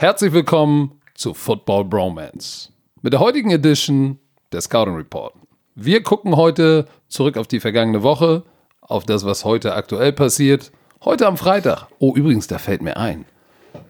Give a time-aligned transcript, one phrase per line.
[0.00, 2.70] Herzlich willkommen zu Football Bromance.
[3.02, 4.20] Mit der heutigen Edition
[4.52, 5.34] der Scouting Report.
[5.74, 8.44] Wir gucken heute zurück auf die vergangene Woche,
[8.80, 10.70] auf das, was heute aktuell passiert.
[11.04, 11.88] Heute am Freitag.
[11.98, 13.24] Oh, übrigens, da fällt mir ein.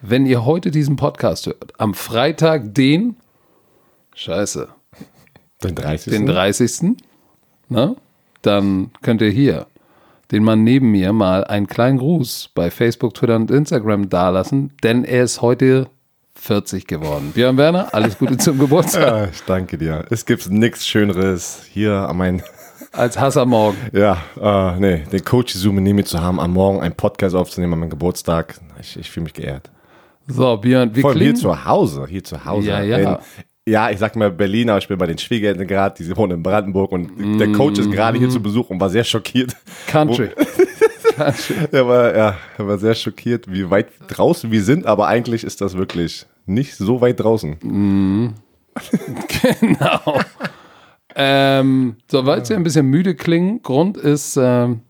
[0.01, 3.17] Wenn ihr heute diesen Podcast hört, am Freitag den,
[4.15, 4.67] scheiße,
[5.63, 6.11] Den 30.
[6.11, 6.97] den 30.
[7.69, 7.97] Ne?
[8.41, 9.67] Dann könnt ihr hier
[10.31, 15.05] den Mann neben mir mal einen kleinen Gruß bei Facebook, Twitter und Instagram dalassen, denn
[15.05, 15.91] er ist heute
[16.41, 17.33] 40 geworden.
[17.35, 19.03] Björn Werner, alles Gute zum Geburtstag.
[19.03, 20.05] Ja, ich danke dir.
[20.11, 22.43] Es gibt nichts Schöneres hier an meinen,
[22.93, 23.77] Als Hasser morgen.
[23.93, 27.75] ja, äh, nee, den Coach Zoom neben mir zu haben, am Morgen einen Podcast aufzunehmen
[27.75, 28.59] an meinem Geburtstag.
[28.81, 29.71] Ich, ich fühle mich geehrt.
[30.27, 32.69] So, Björn, wir Vor allem hier zu Hause, hier zu Hause.
[32.69, 32.97] Ja, ja.
[33.15, 33.19] In,
[33.67, 36.43] ja, ich sag mal Berlin, aber ich bin bei den Schwiegereltern gerade, die wohnen in
[36.43, 39.55] Brandenburg und der Coach ist gerade hier zu Besuch und war sehr schockiert.
[39.87, 40.31] Country.
[41.73, 45.61] Er war, ja, er war sehr schockiert, wie weit draußen wir sind, aber eigentlich ist
[45.61, 47.57] das wirklich nicht so weit draußen.
[49.61, 50.21] Genau.
[51.17, 54.81] ähm, so, weil es ja ein bisschen müde klingen, Grund ist ähm,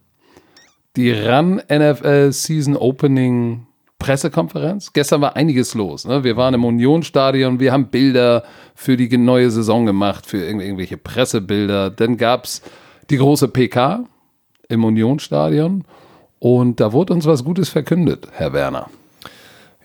[0.97, 3.67] die RAN NFL Season Opening
[3.99, 4.93] Pressekonferenz.
[4.93, 6.07] Gestern war einiges los.
[6.07, 6.23] Ne?
[6.25, 10.97] Wir waren im Unionstadion, wir haben Bilder für die neue Saison gemacht, für irgendw- irgendwelche
[10.99, 11.91] Pressebilder.
[11.91, 12.63] Dann gab es
[13.11, 14.05] die große PK
[14.69, 15.85] im Unionstadion
[16.39, 18.87] und da wurde uns was Gutes verkündet, Herr Werner.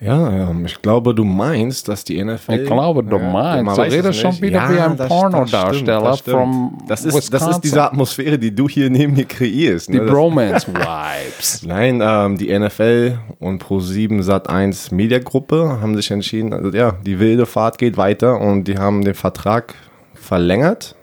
[0.01, 2.51] Ja, ähm, ich glaube, du meinst, dass die NFL.
[2.55, 3.77] Ich glaube, du Ja, meinst.
[3.77, 7.47] Du redest schon wieder wie ein das- Pornodarsteller das stimmt, das from das ist, das
[7.47, 9.87] ist diese Atmosphäre, die du hier neben mir kreierst.
[9.87, 9.99] Die ne?
[10.01, 11.63] Das- Bromance-Vibes.
[11.65, 17.45] Nein, ähm, die NFL und Pro7 Sat1 Mediagruppe haben sich entschieden, also ja, die wilde
[17.45, 19.73] Fahrt geht weiter und die haben den Vertrag
[20.15, 20.95] verlängert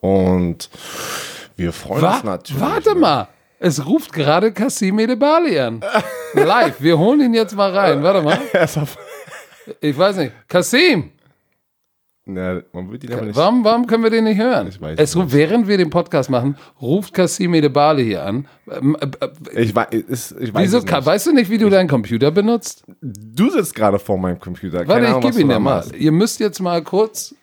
[0.00, 0.68] und
[1.54, 2.60] wir freuen Wa uns natürlich.
[2.60, 3.28] warte mal.
[3.60, 5.80] Es ruft gerade Kassim Edebali an.
[6.34, 6.80] Live.
[6.80, 8.02] Wir holen ihn jetzt mal rein.
[8.02, 8.38] Warte mal.
[9.80, 10.32] Ich weiß nicht.
[10.48, 11.10] Kassim,
[12.24, 13.36] Na, man wird ihn aber nicht.
[13.36, 14.68] warum, warum können wir den nicht hören?
[14.68, 18.48] Ich weiß es ruft, während wir den Podcast machen, ruft Kassim Edebali hier an.
[18.70, 19.06] Ähm, äh,
[19.56, 21.04] äh, Ich, wei- ist, ich weiß Wieso, es nicht.
[21.06, 22.82] weißt du nicht, wie du deinen Computer benutzt?
[23.02, 24.78] Du sitzt gerade vor meinem Computer.
[24.78, 25.76] Warte, Keine ich Ahnung, was gebe ihn du dir da mal.
[25.76, 25.94] machst.
[25.94, 27.34] Ihr müsst jetzt mal kurz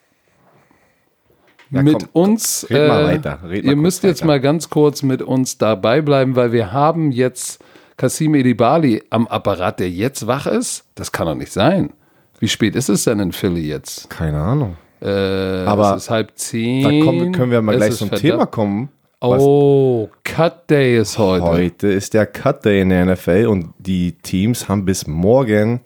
[1.75, 2.65] Ja, mit komm, uns.
[2.69, 4.27] red mal äh, weiter, red mal ihr müsst jetzt weiter.
[4.27, 7.59] mal ganz kurz mit uns dabei bleiben, weil wir haben jetzt
[7.97, 10.83] Kassim Edibali am Apparat, der jetzt wach ist.
[10.95, 11.91] Das kann doch nicht sein.
[12.39, 14.09] Wie spät ist es denn in Philly jetzt?
[14.09, 14.75] Keine Ahnung.
[15.01, 16.83] Äh, Aber es ist halb zehn.
[16.83, 18.89] Da kommen, können wir mal Es gleich zum verdammt- Thema kommen.
[19.21, 21.45] Oh, Cut Day ist heute.
[21.45, 25.81] Heute ist der Cut Day in der NFL und die Teams haben bis morgen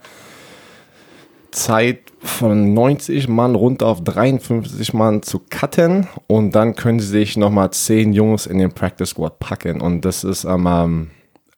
[1.52, 7.38] Zeit von 90 Mann runter auf 53 Mann zu cutten und dann können sie sich
[7.38, 11.08] nochmal 10 Jungs in den Practice Squad packen und das ist am ähm,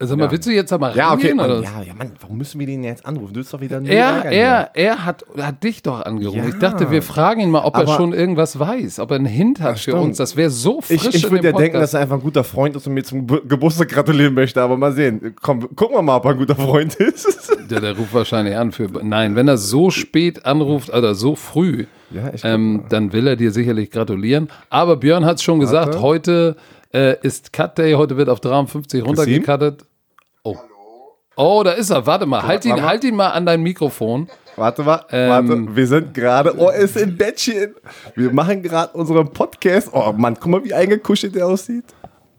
[0.03, 1.61] Sag mal, willst du jetzt aber ja okay Mann, oder?
[1.61, 3.33] ja, ja Mann, warum müssen wir den jetzt anrufen?
[3.35, 6.39] Du bist doch wieder nur Er, er, er hat, hat dich doch angerufen.
[6.39, 6.47] Ja.
[6.47, 9.27] Ich dachte, wir fragen ihn mal, ob er Aber- schon irgendwas weiß, ob er einen
[9.27, 10.17] Hint hat für uns.
[10.17, 11.83] Das wäre so frisch Ich, ich würde ja denken, Podcast.
[11.83, 14.75] dass er einfach ein guter Freund ist und mir zum Ge- Geburtstag gratulieren möchte, aber
[14.75, 15.35] mal sehen.
[15.39, 17.50] Komm, gucken wir mal, ob er ein guter Freund ist.
[17.71, 18.89] Der, der ruft wahrscheinlich an für.
[19.01, 23.51] Nein, wenn er so spät anruft oder so früh, Ja, ähm, dann will er dir
[23.51, 24.49] sicherlich gratulieren.
[24.69, 26.55] Aber Björn hat es schon gesagt, heute
[26.93, 29.85] äh, ist Cut Day, heute wird auf 53 runtergecuttet.
[30.43, 30.57] Oh.
[31.37, 32.05] Oh, da ist er.
[32.05, 32.89] Warte mal, halt ihn, warte mal.
[32.89, 34.27] halt ihn mal an dein Mikrofon.
[34.57, 35.75] Warte mal, Ähm, warte.
[35.75, 37.73] Wir sind gerade, oh, er ist im Bettchen.
[38.15, 39.89] Wir machen gerade unseren Podcast.
[39.93, 41.85] Oh Mann, guck mal, wie eingekuschelt der aussieht.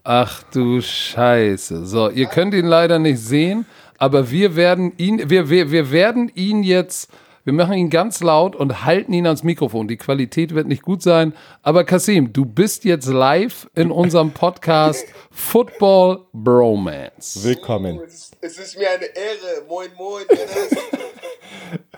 [0.03, 1.85] Ach du Scheiße.
[1.85, 3.65] So, ihr könnt ihn leider nicht sehen,
[3.97, 7.09] aber wir werden ihn, wir, wir, wir werden ihn jetzt,
[7.43, 9.87] wir machen ihn ganz laut und halten ihn ans Mikrofon.
[9.87, 15.05] Die Qualität wird nicht gut sein, aber Kasim, du bist jetzt live in unserem Podcast
[15.31, 17.43] Football Bromance.
[17.43, 17.99] Willkommen.
[18.05, 19.65] Es ist, es ist mir eine Ehre.
[19.67, 20.23] Moin, moin.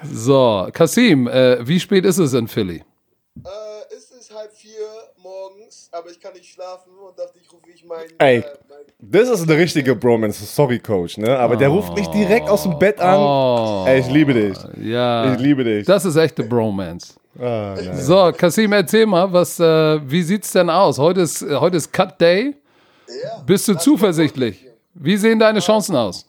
[0.04, 2.84] So, Kasim, äh, wie spät ist es in Philly?
[3.44, 7.70] äh, es ist halb vier morgens, aber ich kann nicht schlafen und dachte ich, rufe
[7.74, 8.14] ich meinen.
[8.20, 8.38] Ey.
[8.40, 10.46] Äh, mein, Das ist eine richtige Bromance.
[10.46, 11.38] Sorry, Coach, ne?
[11.38, 13.20] Aber der ruft mich direkt aus dem Bett an.
[13.20, 13.86] Oh.
[13.88, 14.58] Ey, ich liebe dich.
[14.82, 15.34] Ja.
[15.34, 15.86] Ich liebe dich.
[15.86, 17.14] Das ist echte Bromance.
[17.38, 17.98] Ah, nein.
[18.02, 20.98] So, Kasim, erzähl mal, was, äh, wie sieht's denn aus?
[20.98, 22.56] Heute ist, äh, heute ist Cut Day.
[23.08, 23.44] ja.
[23.46, 24.66] Bist du zuversichtlich?
[24.94, 26.26] Wie sehen deine Chancen aus?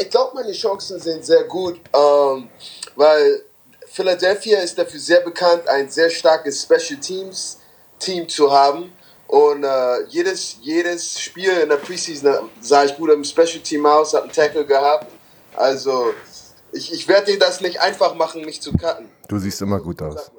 [0.00, 2.48] Ich glaube, meine Chancen sind sehr gut, ähm,
[2.96, 3.42] weil
[3.86, 7.60] Philadelphia ist dafür sehr bekannt, ein sehr starkes Special Teams
[8.00, 8.92] Team zu haben.
[9.26, 14.14] Und äh, jedes, jedes Spiel in der Preseason sah ich gut im Special Team aus,
[14.14, 15.06] habe einen Tackle gehabt.
[15.56, 16.12] Also
[16.72, 19.08] ich, ich werde dir das nicht einfach machen, mich zu cutten.
[19.28, 20.30] Du siehst immer gut aus.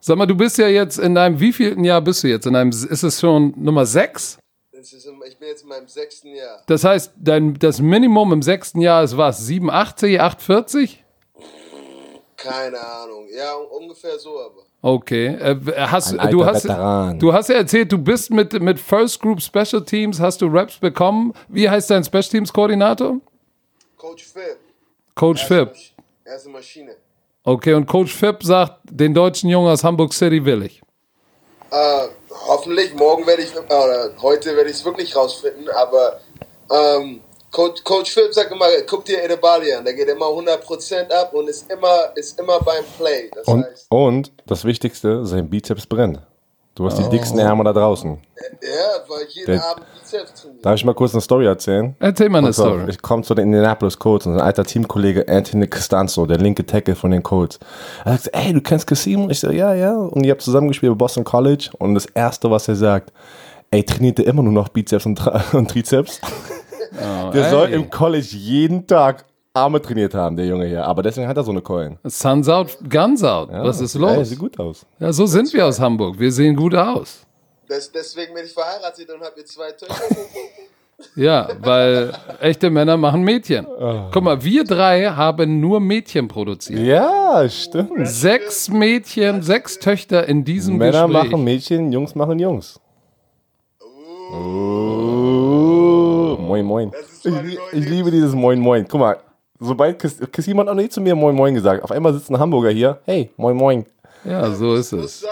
[0.00, 2.46] Sag mal, du bist ja jetzt in deinem wievielten Jahr bist du jetzt?
[2.46, 4.38] In deinem, ist es schon Nummer sechs?
[4.72, 6.62] Das ist im, ich bin jetzt in meinem sechsten Jahr.
[6.66, 9.46] Das heißt, dein, das Minimum im sechsten Jahr ist was?
[9.46, 11.04] 87, 840?
[12.36, 13.28] Keine Ahnung.
[13.30, 14.69] Ja, ungefähr so aber.
[14.82, 15.26] Okay.
[15.26, 17.18] Äh, hast, Ein alter du, hast, Veteran.
[17.18, 20.78] du hast ja erzählt, du bist mit, mit First Group Special Teams, hast du Raps
[20.78, 21.34] bekommen.
[21.48, 23.16] Wie heißt dein Special Teams Koordinator?
[23.98, 24.56] Coach Phil.
[25.14, 25.42] Coach.
[25.50, 25.92] Masch-
[26.24, 26.92] Er ist eine Maschine.
[27.44, 30.80] Okay, und Coach Phipp sagt, den deutschen Jungen aus Hamburg City will ich.
[31.70, 32.08] Äh,
[32.48, 36.20] hoffentlich, morgen werde ich, oder heute werde ich es wirklich rausfinden, aber
[36.70, 41.32] ähm, Coach, Coach Phil sagt immer, guck dir Edebali an, der geht immer 100% ab
[41.34, 43.30] und ist immer, ist immer beim Play.
[43.34, 46.20] Das Und, heißt, und das Wichtigste, sein Bizeps brennt.
[46.76, 48.16] Du hast die dicksten Ärmel da draußen.
[48.62, 48.68] ja,
[49.08, 50.64] weil jeden Der- Abend Bizeps trainiert.
[50.64, 51.94] Darf ich mal kurz eine Story erzählen?
[51.98, 52.84] Erzähl mal eine Und Story.
[52.88, 56.94] Ich komme zu den Indianapolis Colts und ein alter Teamkollege Anthony Costanzo, der linke Tackle
[56.94, 57.58] von den Colts.
[58.04, 59.28] Er sagt, ey, du kennst Casimo?
[59.28, 59.94] Ich so, ja, ja.
[59.96, 61.70] Und ihr habt zusammengespielt bei Boston College.
[61.78, 63.12] Und das Erste, was er sagt,
[63.72, 65.20] ey, trainiert er immer nur noch Bizeps und,
[65.52, 66.20] und Trizeps?
[66.92, 67.50] Der ey.
[67.50, 70.84] soll im College jeden Tag Arme trainiert haben, der Junge hier.
[70.84, 71.98] Aber deswegen hat er so eine Keulen.
[72.04, 73.50] Suns out, Guns out.
[73.50, 74.28] Was ist Ey, los?
[74.28, 74.86] sieht gut aus.
[74.98, 76.18] Ja, so sind wir aus Hamburg.
[76.18, 77.26] Wir sehen gut aus.
[77.68, 79.94] Das, deswegen bin ich verheiratet und habe jetzt zwei Töchter.
[81.16, 83.66] Ja, weil echte Männer machen Mädchen.
[84.12, 86.78] Guck mal, wir drei haben nur Mädchen produziert.
[86.78, 88.06] Ja, stimmt.
[88.06, 91.30] Sechs Mädchen, sechs Töchter in diesem Männer Gespräch.
[91.30, 92.78] machen Mädchen, Jungs machen Jungs.
[94.30, 96.09] Oh.
[96.38, 96.90] Moin, moin.
[97.24, 98.86] Ich, ich liebe dieses Moin, moin.
[98.88, 99.16] Guck mal,
[99.58, 101.82] sobald Chris, Chris jemand noch nicht zu mir Moin, moin gesagt.
[101.84, 102.98] Auf einmal sitzt ein Hamburger hier.
[103.04, 103.86] Hey, Moin, moin.
[104.24, 105.20] Ja, so ist es.
[105.20, 105.30] sein?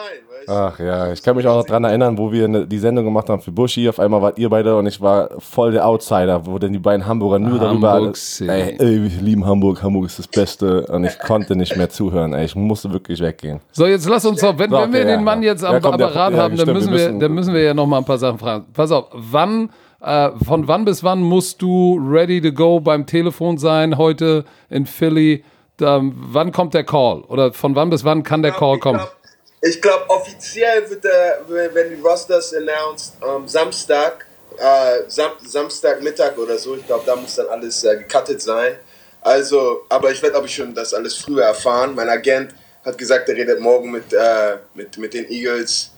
[0.50, 3.28] Ach ja, ich kann mich auch noch dran erinnern, wo wir ne, die Sendung gemacht
[3.28, 3.86] haben für Buschi.
[3.86, 7.04] Auf einmal wart ihr beide und ich war voll der Outsider, wo dann die beiden
[7.04, 7.90] Hamburger nur darüber.
[7.92, 8.50] Hamburg alle- City.
[8.50, 10.86] Ey, ey, wir lieben Hamburg, Hamburg ist das Beste.
[10.86, 12.32] Und ich konnte nicht mehr zuhören.
[12.32, 13.60] Ey, ich musste wirklich weggehen.
[13.72, 15.50] So, jetzt lass uns doch, wenn, So, wenn wir okay, den ja, Mann ja.
[15.52, 17.32] jetzt am Ja, komm, der- Apparat ja, haben, dann stimmt, müssen wir wir, müssen- dann
[17.32, 18.64] müssen wir ja noch mal ein paar Sachen fragen.
[18.72, 19.68] Pass auf, wann,
[20.00, 24.86] äh, von wann bis wann musst du ready to go beim Telefon sein heute in
[24.86, 25.44] Philly?
[25.76, 27.22] Da, wann kommt der Call?
[27.22, 28.98] Oder von wann bis wann kann der Call Ich kommen?
[28.98, 29.14] glaub-
[29.60, 34.24] Ich glaube, offiziell wird der, wenn die Rosters announced, am Samstag,
[34.56, 38.74] äh, Sam Samstagmittag oder so, ich glaube, da muss dann alles äh, gecuttet sein.
[39.20, 41.94] Also, aber ich werde, glaube ich, schon das alles früher erfahren.
[41.96, 42.54] Mein Agent
[42.84, 45.90] hat gesagt, er redet morgen mit, äh, mit, mit den Eagles.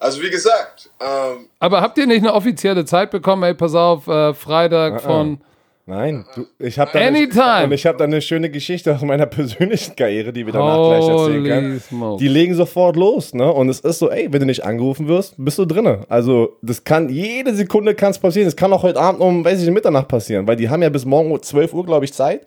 [0.00, 3.42] Also, wie gesagt, ähm, Aber habt ihr nicht eine offizielle Zeit bekommen?
[3.42, 5.40] Ey, pass auf, äh, Freitag von.
[5.86, 7.44] Nein, du, ich habe da, Anytime.
[7.44, 10.76] eine- und ich hab da eine schöne Geschichte aus meiner persönlichen Karriere, die wir danach
[10.86, 12.18] gleich erzählen Holy können.
[12.18, 13.50] Die legen sofort los, ne?
[13.50, 16.02] Und es ist so, ey, wenn du nicht angerufen wirst, bist du drinne.
[16.10, 18.46] Also das kann jede Sekunde kann es passieren.
[18.48, 21.06] Es kann auch heute Abend um, weiß ich, Mitternacht passieren, weil die haben ja bis
[21.06, 22.42] morgen um 12 Uhr, glaube ich, Zeit.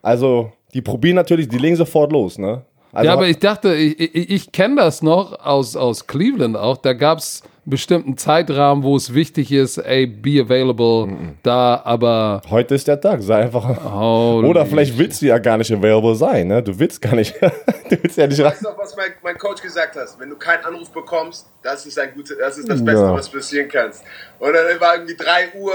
[0.00, 2.62] Also die probieren natürlich, die legen sofort los, ne?
[2.92, 6.76] Also, Ja, aber ich dachte, ich, ich, ich kenne das noch aus, aus Cleveland auch.
[6.78, 11.08] Da gab es einen bestimmten Zeitrahmen, wo es wichtig ist, ey, be available
[11.42, 13.64] da, aber heute ist der Tag, sei einfach.
[13.92, 16.62] Holy Oder vielleicht willst du ja gar nicht available sein, ne?
[16.62, 18.46] Du willst gar nicht, du willst ja nicht rein.
[18.52, 20.08] weißt du noch, was mein, mein Coach gesagt hat?
[20.18, 23.14] Wenn du keinen Anruf bekommst, das ist, ein gute, das, ist das Beste, Ja.
[23.14, 24.02] was passieren kannst.
[24.40, 25.72] Und dann war irgendwie 3 Uhr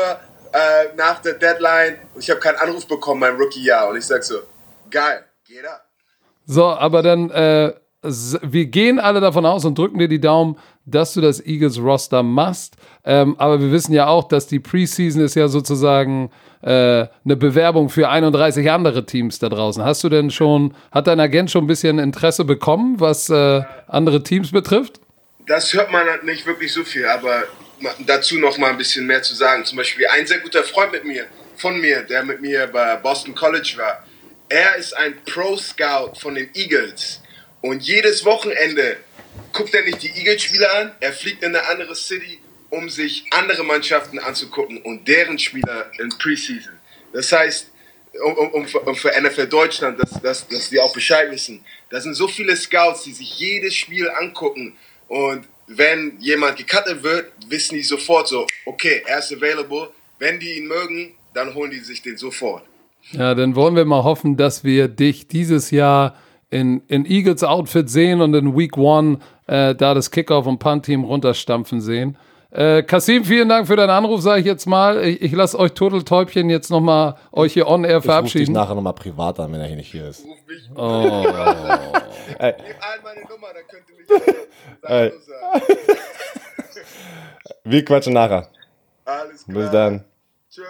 [0.51, 3.89] äh, nach der Deadline und ich habe keinen Anruf bekommen, mein Rookie-Jahr.
[3.89, 4.35] Und ich sag so,
[4.89, 5.84] geil, geht ab.
[6.45, 11.13] So, aber dann, äh, wir gehen alle davon aus und drücken dir die Daumen, dass
[11.13, 12.75] du das Eagles Roster machst.
[13.03, 16.29] Ähm, aber wir wissen ja auch, dass die Preseason ist ja sozusagen
[16.61, 19.83] äh, eine Bewerbung für 31 andere Teams da draußen.
[19.83, 24.21] Hast du denn schon, hat dein Agent schon ein bisschen Interesse bekommen, was äh, andere
[24.21, 24.99] Teams betrifft?
[25.47, 27.43] Das hört man halt nicht wirklich so viel, aber
[28.05, 29.65] dazu noch mal ein bisschen mehr zu sagen.
[29.65, 31.25] Zum Beispiel ein sehr guter Freund mit mir,
[31.55, 34.04] von mir, der mit mir bei Boston College war.
[34.49, 37.21] Er ist ein Pro-Scout von den Eagles.
[37.61, 38.97] Und jedes Wochenende
[39.51, 43.63] guckt er nicht die Eagles-Spieler an, er fliegt in eine andere City, um sich andere
[43.63, 46.73] Mannschaften anzugucken und deren Spieler in Preseason.
[47.11, 47.71] Das heißt,
[48.23, 51.65] um, um, um, für- NFL Deutschland, dass, dass, dass die auch Bescheid wissen.
[51.89, 54.77] Da sind so viele Scouts, die sich jedes Spiel angucken.
[55.07, 59.89] Und wenn jemand gecuttet wird, wissen die sofort so, okay, er ist available.
[60.19, 62.63] Wenn die ihn mögen, dann holen die sich den sofort.
[63.11, 66.15] Ja, dann wollen wir mal hoffen, dass wir dich dieses Jahr
[66.49, 71.03] in, in Eagles Outfit sehen und in Week One äh, da das Kickoff und Punt-Team
[71.03, 72.17] runterstampfen sehen.
[72.51, 75.03] Äh, Kasim, vielen Dank für deinen Anruf, sage ich jetzt mal.
[75.03, 78.53] Ich, ich lasse euch Turteltäubchen jetzt nochmal euch hier on air Ich ruf dich verabschieden.
[78.53, 80.23] nachher nochmal privat an, wenn er hier nicht hier ist.
[80.25, 81.23] Ruf mich, Oh.
[81.23, 82.55] gib allen
[83.03, 84.07] meine Nummer, dann könnt ihr mich
[84.81, 85.11] sagen.
[87.63, 88.47] Wir quatschen nachher.
[89.05, 89.57] Alles klar.
[89.57, 90.03] Bis dann.
[90.49, 90.61] Tschö.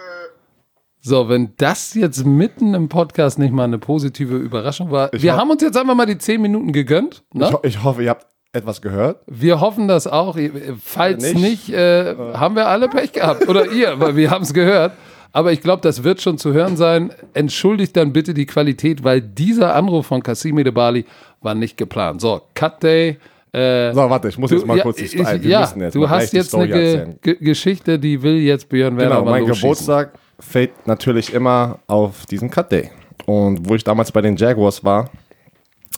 [1.06, 5.08] So, wenn das jetzt mitten im Podcast nicht mal eine positive Überraschung war.
[5.12, 7.22] wir ho- haben uns jetzt einfach mal die 10 Minuten gegönnt.
[7.32, 7.46] Ne?
[7.46, 9.20] Ich, ho ich hoffe, ihr habt etwas gehört.
[9.28, 10.36] Wir hoffen das auch.
[10.82, 11.38] Falls Nicht.
[11.40, 13.48] nicht, äh, haben wir alle Pech gehabt.
[13.48, 14.92] Oder ihr, weil wir haben es gehört.
[15.32, 17.12] aber ich glaube, das wird schon zu hören sein.
[17.34, 21.04] Entschuldigt dann bitte die Qualität, weil dieser Anruf von Cassimi de Bali
[21.40, 22.20] war nicht geplant.
[22.20, 23.18] So, Cut Day.
[23.52, 25.42] Äh, So, warte, ich muss jetzt mal ja, kurz die ich, Story.
[25.42, 29.24] Wir ja, du hast jetzt eine Story Ge Geschichte, die will jetzt Björn Werner Genau,
[29.30, 29.46] mal mein.
[29.46, 32.90] Geburtstag fällt natürlich immer auf diesen Cut Day.
[33.26, 35.10] Und wo ich damals bei den Jaguars war,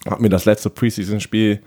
[0.09, 1.61] hat mir das letzte Preseason-Spiel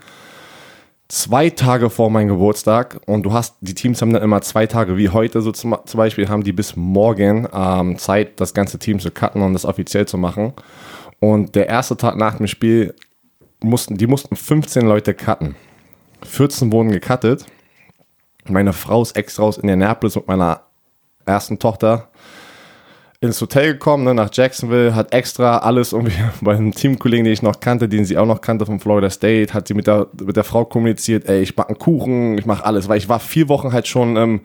[1.08, 4.96] zwei Tage vor meinem Geburtstag und du hast, die Teams haben dann immer zwei Tage,
[4.96, 8.98] wie heute so zum, zum Beispiel, haben die bis morgen ähm, Zeit, das ganze Team
[8.98, 10.54] zu cutten und das offiziell zu machen.
[11.20, 12.94] Und der erste Tag nach dem Spiel
[13.62, 15.54] mussten, die mussten 15 Leute cutten.
[16.24, 17.44] 14 wurden gecuttet.
[18.48, 20.62] Meine Frau ist extra aus Indianapolis mit meiner
[21.26, 22.08] ersten Tochter
[23.22, 27.40] ins Hotel gekommen, ne, nach Jacksonville, hat extra alles irgendwie bei einem Teamkollegen, den ich
[27.40, 30.36] noch kannte, den sie auch noch kannte von Florida State, hat sie mit der, mit
[30.36, 33.48] der Frau kommuniziert, ey, ich backe einen Kuchen, ich mache alles, weil ich war vier
[33.48, 34.40] Wochen halt schon ähm,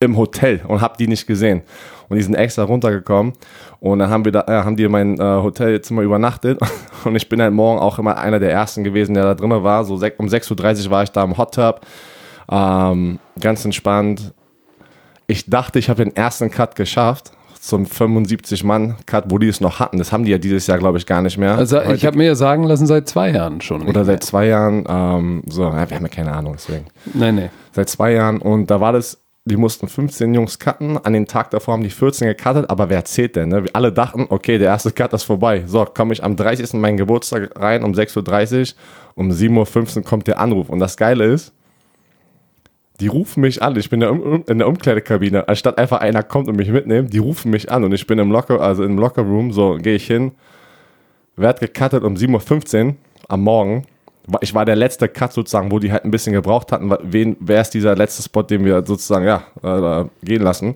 [0.00, 1.62] im Hotel und habe die nicht gesehen.
[2.08, 3.34] Und die sind extra runtergekommen
[3.80, 6.58] und dann haben wir da, äh, haben die in mein äh, Hotelzimmer übernachtet
[7.04, 9.84] und ich bin halt morgen auch immer einer der ersten gewesen, der da drin war.
[9.84, 11.82] So um 6.30 Uhr war ich da im Hot Tub,
[12.50, 14.32] ähm, ganz entspannt.
[15.26, 17.35] Ich dachte, ich habe den ersten Cut geschafft
[17.66, 19.98] zum 75-Mann-Cut, wo die es noch hatten.
[19.98, 21.56] Das haben die ja dieses Jahr, glaube ich, gar nicht mehr.
[21.56, 23.82] Also Heute- ich habe mir ja sagen lassen, seit zwei Jahren schon.
[23.86, 26.86] oder seit zwei Jahren, ähm, so, ja, wir haben ja keine Ahnung, deswegen.
[27.12, 27.50] Nee, nee.
[27.72, 31.50] Seit zwei Jahren und da war das, die mussten 15 Jungs cutten, an den Tag
[31.50, 33.48] davor haben die 14 gecuttet, aber wer zählt denn?
[33.50, 33.64] Ne?
[33.64, 35.64] Wir alle dachten, okay, der erste Cut ist vorbei.
[35.66, 36.74] So, komme ich am 30.
[36.80, 38.74] meinen Geburtstag rein um 6.30 Uhr,
[39.14, 40.68] um 7.15 Uhr kommt der Anruf.
[40.68, 41.52] Und das Geile ist,
[43.00, 43.76] die rufen mich an.
[43.76, 45.48] Ich bin in der, um in der Umkleidekabine.
[45.48, 48.30] Anstatt einfach einer kommt und mich mitnimmt, die rufen mich an und ich bin im
[48.30, 50.32] Locker, also im Lockerroom, so gehe ich hin,
[51.36, 52.94] werd gecuttet um 7.15 Uhr
[53.28, 53.84] am Morgen.
[54.40, 56.92] Ich war der letzte Cut sozusagen, wo die halt ein bisschen gebraucht hatten.
[57.02, 60.74] Wen, wer ist dieser letzte Spot, den wir sozusagen, ja, äh, gehen lassen.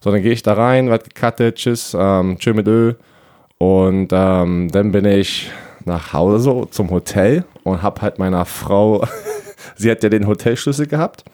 [0.00, 2.94] So, dann gehe ich da rein, werd gecuttet, tschüss, ähm, tschö mit Ö.
[3.58, 5.50] Und ähm, dann bin ich
[5.86, 9.04] nach Hause zum Hotel und hab halt meiner Frau,
[9.76, 11.24] sie hat ja den Hotelschlüssel gehabt.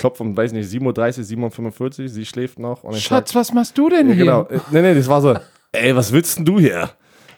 [0.00, 2.84] Klopf um, weiß nicht, 7.30 Uhr, 7.45 Uhr, sie schläft noch.
[2.84, 4.24] Ich sag, Schatz, was machst du denn ja, hier?
[4.24, 4.48] genau.
[4.70, 5.36] Nee, nee, das war so,
[5.72, 6.90] ey, was willst denn du hier?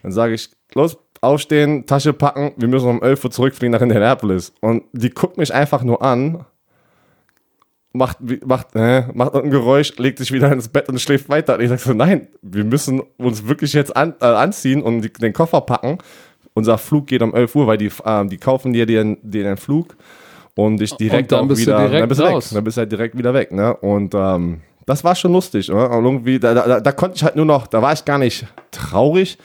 [0.02, 4.52] Dann sage ich, los, aufstehen, Tasche packen, wir müssen um 11 Uhr zurückfliegen nach Indianapolis.
[4.60, 6.44] Und die guckt mich einfach nur an,
[7.92, 11.56] macht, macht, äh, macht ein Geräusch, legt sich wieder ins Bett und schläft weiter.
[11.56, 15.12] Und ich sage so, nein, wir müssen uns wirklich jetzt an, äh, anziehen und die,
[15.12, 15.98] den Koffer packen.
[16.54, 19.96] Unser Flug geht um 11 Uhr, weil die, äh, die kaufen dir den, den Flug
[20.54, 22.50] und dich direkt dann auch bist du wieder, direkt dann bist du raus.
[22.50, 22.56] weg.
[22.56, 23.74] Dann bist du halt direkt wieder weg, ne?
[23.76, 25.90] Und ähm, das war schon lustig, oder?
[25.90, 28.46] Und irgendwie, da, da, da konnte ich halt nur noch, da war ich gar nicht
[28.70, 29.38] traurig.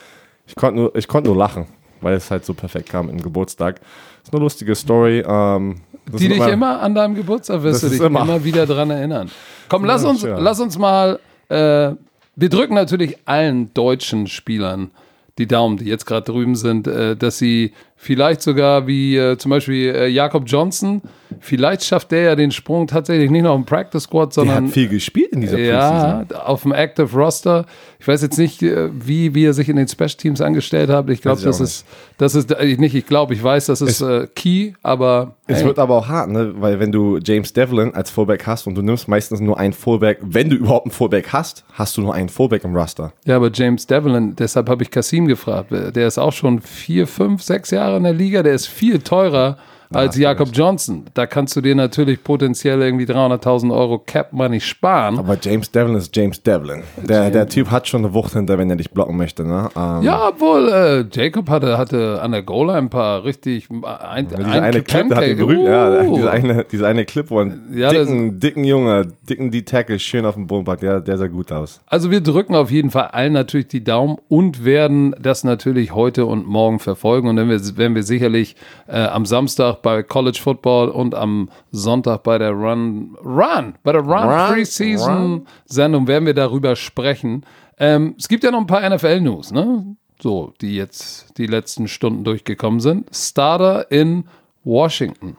[0.48, 1.68] Ich konnte nur, ich konnte nur lachen,
[2.02, 3.76] weil es halt so perfekt kam im Geburtstag.
[3.80, 5.24] Das ist eine lustige Story.
[5.28, 5.76] Ähm,
[6.18, 8.22] Die dich immer an deinem Geburtstag wirst du dich immer.
[8.22, 8.44] immer.
[8.44, 9.30] wieder dran erinnern.
[9.70, 10.38] Komm, lass uns, ja.
[10.38, 11.20] lass uns mal.
[11.50, 11.92] Äh,
[12.40, 14.92] wir drücken natürlich allen deutschen Spielern
[15.38, 19.52] die Daumen, die jetzt gerade drüben sind, äh, dass sie vielleicht sogar wie äh, zum
[19.52, 21.02] Beispiel äh, Jakob Johnson,
[21.42, 24.74] vielleicht schafft der ja den Sprung tatsächlich nicht nur im Practice Squad, Der sondern hat
[24.74, 27.66] viel gespielt in dieser ja, auf dem Active Roster.
[28.00, 31.10] Ich weiß jetzt nicht, äh, wie, wie er sich in den Special Teams angestellt hat.
[31.10, 31.86] Ich glaube, das ist,
[32.18, 35.66] das ist äh, nicht, ich glaube, ich weiß, das ist äh, key, aber Es hey,
[35.66, 36.54] wird aber auch hart, ne?
[36.58, 40.20] weil wenn du James Devlin als Fullback hast und du nimmst meistens nur einen Fullback,
[40.22, 43.14] wenn du überhaupt einen Fullback hast, hast du nur einen Fullback im Roster.
[43.26, 45.72] ja, aber James Devlin, deshalb habe ich Kasim gefragt.
[45.72, 48.44] Der ist auch schon vier, fünf, sechs Jahre in der Liga.
[48.44, 49.58] Der ist viel teurer
[49.94, 51.06] als Jakob Johnson.
[51.14, 55.18] Da kannst du dir natürlich potenziell irgendwie 300.000 Euro Cap Money sparen.
[55.20, 56.84] Aber James Devlin ist James Devlin.
[57.08, 59.44] Der, der Typ hat schon eine Wucht hinter, wenn er dich blocken möchte.
[59.46, 59.70] Ne?
[59.76, 64.46] Ähm, Ja, obwohl äh, Jacob hatte, hatte an der Goal ein paar richtig ein, Diese
[64.62, 68.40] eine Clip, hat ihn berühmt, ja, diese eine, diese eine Clip, wo ein Ja, dicken,
[68.40, 71.82] dicken Junge, dicken D-Tackle schön auf dem Boden packt, der, der sah gut aus.
[71.88, 76.26] Also wir drücken auf jeden Fall allen natürlich die Daumen und werden das natürlich heute
[76.26, 77.28] und morgen verfolgen.
[77.30, 78.56] Und dann wir- werden wir sicherlich
[78.88, 84.02] äh, am Samstag bei College Football und am Sonntag bei der Run, Run, bei der
[84.02, 87.46] Run, Run, Preseason Sendung werden wir darüber sprechen.
[87.80, 89.96] Ähm, es gibt ja noch ein paar NFL-News, ne?
[90.22, 93.08] So, die jetzt die letzten Stunden durchgekommen sind.
[93.16, 94.26] Starter in
[94.64, 95.38] Washington.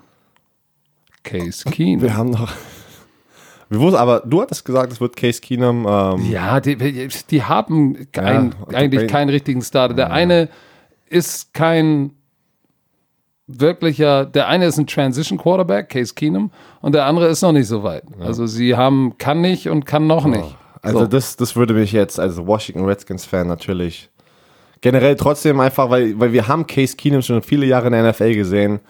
[1.24, 2.02] Case Keenum.
[2.02, 2.52] Wir haben noch.
[3.70, 5.86] Wir wussten, aber du hattest gesagt, es wird Case Keenum.
[5.88, 6.76] Ähm, Ja, die,
[7.30, 9.94] die haben kein, Ja, eigentlich keinen richtigen Starter.
[9.94, 10.48] Der eine
[11.10, 12.12] ist kein
[13.48, 16.50] wirklicher, der eine ist ein Transition Quarterback, Case Keenum,
[16.80, 18.04] und der andere ist noch nicht so weit.
[18.20, 20.56] Also sie haben, kann nicht und kann noch nicht.
[20.82, 21.06] Also So.
[21.06, 24.10] das, das würde mich jetzt als Washington Redskins-Fan natürlich
[24.80, 28.34] generell trotzdem einfach, weil, weil wir haben Case Keenum schon viele Jahre in der NFL
[28.34, 28.80] gesehen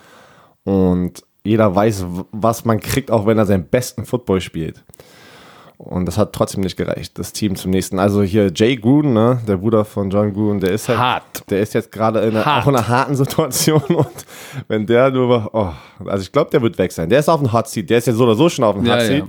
[0.64, 4.84] und jeder weiß, was man kriegt, auch wenn er seinen besten Football spielt.
[5.78, 8.00] Und das hat trotzdem nicht gereicht, das Team zum nächsten.
[8.00, 11.50] Also hier Jay Gruden, ne, der Bruder von John Gruden, der ist halt, Hart.
[11.50, 13.80] der ist jetzt gerade in einer, auch in einer harten Situation.
[13.88, 14.08] Und
[14.66, 15.70] wenn der nur, oh,
[16.04, 17.08] also ich glaube, der wird weg sein.
[17.08, 18.86] Der ist auf dem Hot Seat, der ist jetzt so oder so schon auf dem
[18.86, 19.18] Ja, Hot Seat.
[19.24, 19.26] ja.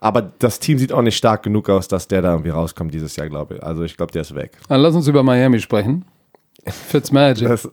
[0.00, 3.14] Aber das Team sieht auch nicht stark genug aus, dass der da irgendwie rauskommt dieses
[3.14, 3.62] Jahr, glaube ich.
[3.62, 4.58] Also ich glaube, der ist weg.
[4.68, 6.04] Dann lass uns über Miami sprechen.
[6.66, 7.46] Fitzmagic.
[7.48, 7.68] Das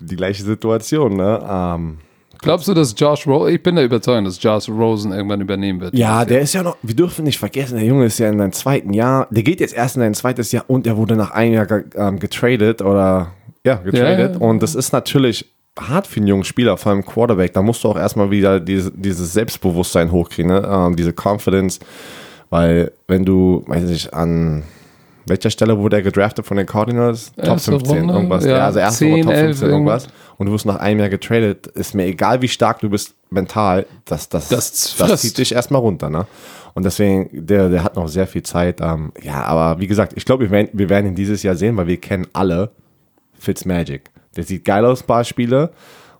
[0.00, 1.40] die gleiche Situation, ne?
[1.48, 1.98] Ähm,
[2.40, 5.94] Glaubst du, dass Josh Rosen, ich bin der Überzeugung, dass Josh Rosen irgendwann übernehmen wird?
[5.94, 8.52] Ja, der ist ja noch, wir dürfen nicht vergessen, der Junge ist ja in seinem
[8.52, 11.54] zweiten Jahr, der geht jetzt erst in sein zweites Jahr und er wurde nach einem
[11.54, 13.32] Jahr ähm, getradet oder,
[13.64, 14.34] ja, getradet.
[14.34, 14.46] Ja, ja.
[14.46, 15.46] Und das ist natürlich
[15.78, 17.52] hart für einen jungen Spieler, vor allem Quarterback.
[17.52, 20.68] Da musst du auch erstmal wieder diese, dieses Selbstbewusstsein hochkriegen, ne?
[20.68, 21.80] ähm, diese Confidence,
[22.50, 24.62] weil wenn du, weiß nicht, an
[25.28, 27.32] welcher Stelle wurde er gedraftet von den Cardinals?
[27.36, 28.44] Top Erste 15, Runde, irgendwas.
[28.44, 30.08] ja, Ja, also erste 10, Runde, Top 11, 15, irgendwas.
[30.36, 31.66] Und du wirst nach einem Jahr getradet.
[31.68, 35.80] Ist mir egal, wie stark du bist mental, das, das, Das das, zieht dich erstmal
[35.80, 36.10] runter.
[36.10, 36.26] Ne?
[36.74, 38.80] Und deswegen, der, der hat noch sehr viel Zeit.
[38.80, 41.76] Ähm, ja, aber wie gesagt, ich glaube, wir werden, wir werden ihn dieses Jahr sehen,
[41.76, 42.70] weil wir kennen alle
[43.38, 44.10] Fitzmagic.
[44.36, 45.70] Der sieht geil aus, paar Spiele.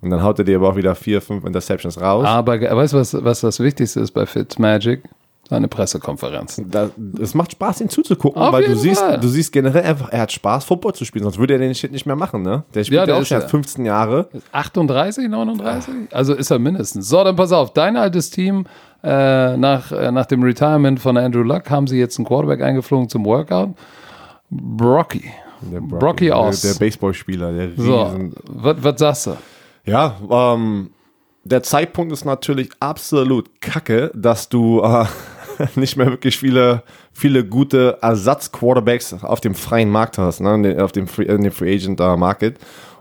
[0.01, 2.25] Und dann haut er dir aber auch wieder vier, fünf Interceptions raus.
[2.25, 5.03] Aber weißt du, was, was das Wichtigste ist bei Fitzmagic?
[5.51, 6.61] Seine Pressekonferenz.
[6.67, 6.91] Da,
[7.21, 9.19] es macht Spaß, ihn zuzugucken, Auf weil du siehst, Fall.
[9.19, 11.91] du siehst generell einfach, er hat Spaß, Football zu spielen, sonst würde er den Shit
[11.91, 12.65] nicht mehr machen, ne?
[12.75, 14.29] Der spielt Ja, ja, der auch ist schon ja- erst 15 Jahre.
[14.53, 15.95] 38, 39?
[16.13, 17.09] Also ist er mindestens.
[17.09, 17.73] So, dann pass auf.
[17.73, 18.67] Dein altes Team,
[19.03, 23.09] äh, nach, äh, nach dem Retirement von Andrew Luck, haben sie jetzt einen Quarterback eingeflogen
[23.09, 23.71] zum Workout.
[24.51, 25.25] Brocky.
[25.63, 26.61] Der Brocky Oz.
[26.63, 28.35] Der, der Baseballspieler, der So, riesen.
[28.49, 29.37] was, was sagst du?
[29.85, 30.91] Ja, ähm,
[31.45, 35.07] der Zeitpunkt ist natürlich absolut kacke, dass du äh,
[35.77, 40.77] nicht mehr wirklich viele, viele gute Ersatz-Quarterbacks auf dem freien Markt hast, ne?
[40.83, 42.57] auf dem Free, in dem Free Agent äh, Market.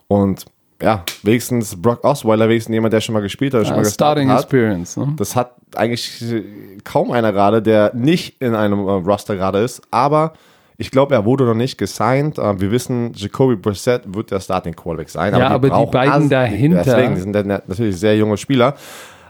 [0.08, 0.46] Und
[0.82, 4.44] ja, wenigstens Brock Osweiler, wenigstens jemand, der schon mal gespielt hat, schon mal Starting hat.
[4.44, 4.96] Experience.
[4.98, 5.14] Ne?
[5.18, 6.44] Das hat eigentlich äh,
[6.84, 9.82] kaum einer gerade, der nicht in einem äh, Roster gerade ist.
[9.90, 10.34] Aber
[10.78, 12.38] ich glaube, er wurde noch nicht gesigned.
[12.38, 15.34] Äh, wir wissen, Jacoby Brissett wird der Starting Quarterback sein.
[15.34, 18.76] Ja, aber die brauchen beiden As- dahinter- Deswegen, die sind natürlich sehr junge Spieler.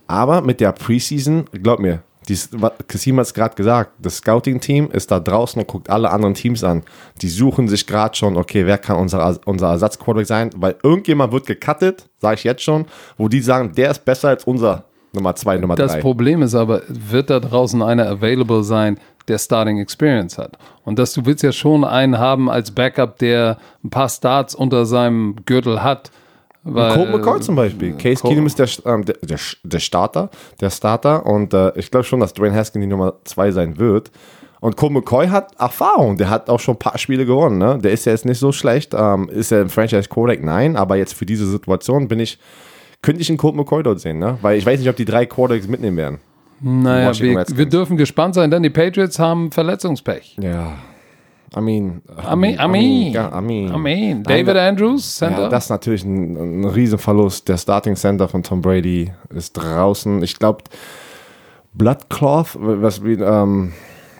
[0.06, 4.92] Aber mit der Preseason, glaub mir, dies, was Kassim hat es gerade gesagt, das Scouting-Team
[4.92, 6.84] ist da draußen und guckt alle anderen Teams an.
[7.22, 10.50] Die suchen sich gerade schon, okay, wer kann unser, unser Ersatzquarterback sein?
[10.56, 12.86] Weil irgendjemand wird gecuttet, sage ich jetzt schon,
[13.18, 16.02] wo die sagen, der ist besser als unser Nummer zwei, Nummer Das drei.
[16.02, 20.58] Problem ist aber, wird da draußen einer available sein, der Starting Experience hat?
[20.84, 24.86] Und dass du willst ja schon einen haben als Backup, der ein paar Starts unter
[24.86, 26.12] seinem Gürtel hat.
[26.74, 27.94] Weil, Colt McCoy zum Beispiel.
[27.94, 31.90] Case Cole- Keenum ist der, ähm, der, der, der Starter, der Starter und äh, ich
[31.92, 34.12] glaube schon, dass Dwayne Haskins die Nummer zwei sein wird.
[34.60, 37.60] Und Colt McCoy hat Erfahrung, der hat auch schon ein paar Spiele gewonnen.
[37.60, 37.78] Ne?
[37.78, 38.94] Der ist ja jetzt nicht so schlecht.
[38.98, 40.44] Ähm, ist er ein Franchise Quarterback?
[40.44, 42.40] Nein, aber jetzt für diese Situation bin ich,
[43.04, 44.40] könnte ich einen Colt McCoy dort sehen, ne?
[44.42, 46.18] Weil ich weiß nicht, ob die drei Quarterbacks mitnehmen werden.
[46.60, 50.38] Naja, wir, wir dürfen gespannt sein, denn die Patriots haben Verletzungspech.
[50.42, 50.74] Ja.
[51.56, 53.74] I mean, I mean, I mean, I mean.
[53.74, 55.44] I mean, David da- Andrews, Center.
[55.44, 57.48] Ja, das ist natürlich ein, ein Riesenverlust.
[57.48, 60.22] Der Starting Center von Tom Brady ist draußen.
[60.24, 60.64] Ich glaube,
[61.74, 63.74] Bloodcloth, was wie, ähm,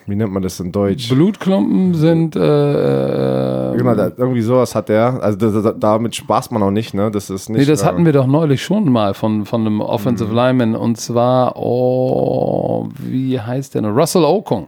[0.06, 1.10] wie nennt man das in Deutsch?
[1.10, 5.22] Blutklumpen sind äh, äh, Genau, da, irgendwie sowas hat der.
[5.22, 7.12] Also da, da, damit spaßt man auch nicht, ne?
[7.12, 7.60] Das ist nicht.
[7.60, 10.36] Nee, das äh, hatten wir doch neulich schon mal von, von einem Offensive Mhm.
[10.36, 13.96] Lineman und zwar, oh, wie heißt der noch?
[13.96, 14.68] Russell Okung.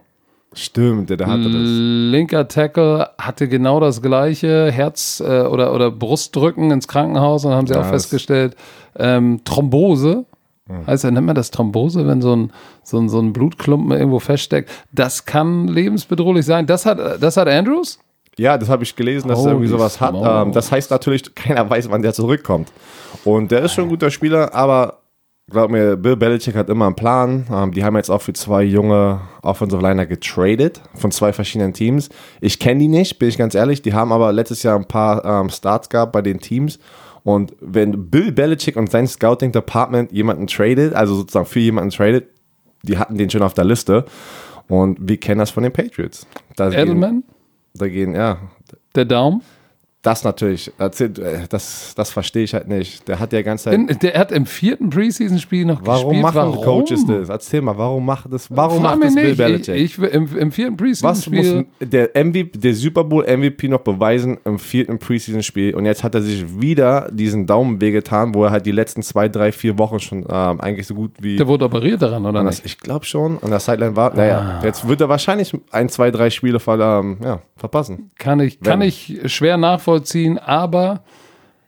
[0.54, 1.54] Stimmt, der, hatte das.
[1.54, 7.68] Linker Tackle hatte genau das gleiche, Herz- äh, oder, oder Brustdrücken ins Krankenhaus und haben
[7.68, 8.56] sie Ja, auch festgestellt,
[8.98, 10.26] ähm, Thrombose.
[10.86, 12.52] Heißt ja, nennt man das Thrombose, wenn so ein,
[12.84, 14.70] so, ein, so ein Blutklumpen irgendwo feststeckt.
[14.92, 16.68] Das kann lebensbedrohlich sein.
[16.68, 17.98] Das hat, das hat Andrews?
[18.38, 20.14] Ja, das habe ich gelesen, dass er Holy irgendwie sowas hat.
[20.16, 22.72] Ähm, das heißt natürlich, keiner weiß, wann der zurückkommt.
[23.26, 24.99] Und der ist schon ein guter Spieler, aber
[25.50, 27.46] glaub mir, Bill Belichick hat immer einen Plan.
[27.52, 32.10] Ähm, die haben jetzt auch für zwei junge Offensive Liner getradet von zwei verschiedenen Teams.
[32.42, 33.82] Ich kenne die nicht, bin ich ganz ehrlich.
[33.82, 36.80] Die haben aber letztes Jahr ein paar ähm, Starts gehabt bei den Teams.
[37.24, 42.28] Und wenn Bill Belichick und sein Scouting Department jemanden tradet, also sozusagen für jemanden tradet,
[42.84, 44.06] die hatten den schon auf der Liste.
[44.68, 46.28] Und wir kennen das von den Patriots.
[46.56, 47.24] Da gehen, Edelman?
[47.74, 48.38] da gehen, ja,
[48.96, 49.42] Der Daumen?
[50.02, 50.90] Das natürlich, äh,
[51.50, 53.06] das, das verstehe ich halt nicht.
[53.10, 53.74] Der hat ja ganz Zeit.
[53.74, 56.22] In, der hat im vierten Preseason-Spiel noch Warum gespielt.
[56.24, 56.64] machen Warum?
[56.86, 57.28] Coaches das?
[57.28, 58.48] Erzähl mal, warum macht das?
[58.50, 59.36] Warum Frag macht das Bill.
[59.36, 59.76] Belichick?
[59.76, 61.66] Ich, ich, im, Im vierten Was muss Preseason-Spiel.
[61.90, 65.76] der MVP, der Super Bowl MVP noch beweisen im vierten Preseason-Spiel?
[65.76, 69.28] Und jetzt hat er sich wieder diesen Daumen wehgetan, wo er halt die letzten zwei,
[69.28, 71.36] drei, vier Wochen schon ähm, eigentlich so gut wie.
[71.36, 74.16] Der wurde operiert daran, oder das, ich glaube schon, an der Sideline war.
[74.16, 74.66] Naja, Ah.
[74.66, 78.12] jetzt wird er wahrscheinlich ein, zwei, drei Spiele ver, ähm, ja, verpassen.
[78.18, 79.89] Kann ich, kann ich schwer nachvollziehen,
[80.40, 81.02] aber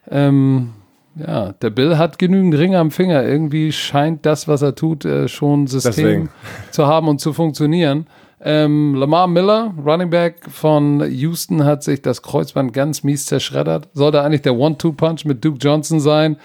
[0.09, 0.71] ähm,
[1.15, 3.23] ja, der Bill hat genügend Ringe am Finger.
[3.23, 6.29] Irgendwie scheint das, was er tut, äh, schon System Deswegen.
[6.71, 8.07] zu haben und zu funktionieren.
[8.43, 13.89] Ähm, Lamar Miller, Running Back von Houston, hat sich das Kreuzband ganz mies zerschreddert.
[13.93, 16.37] Sollte eigentlich der One-Two-Punch mit Duke Johnson sein.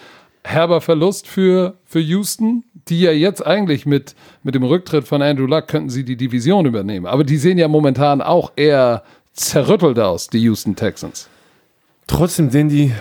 [0.45, 5.47] Herber Verlust für, für Houston, die ja jetzt eigentlich mit, mit dem Rücktritt von Andrew
[5.47, 7.07] Luck könnten sie die Division übernehmen.
[7.07, 11.29] Aber die sehen ja momentan auch eher zerrüttelt aus, die Houston Texans.
[12.07, 12.93] Trotzdem sehen die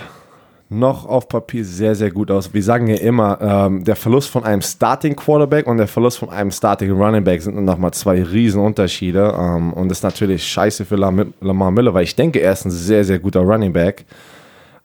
[0.68, 2.52] noch auf Papier sehr, sehr gut aus.
[2.52, 6.30] Wir sagen ja immer, ähm, der Verlust von einem Starting Quarterback und der Verlust von
[6.30, 9.32] einem Starting Running Back sind nochmal zwei Riesenunterschiede.
[9.38, 12.64] Ähm, und das ist natürlich scheiße für Lam Lamar Miller, weil ich denke, er ist
[12.64, 14.04] ein sehr, sehr guter Running Back.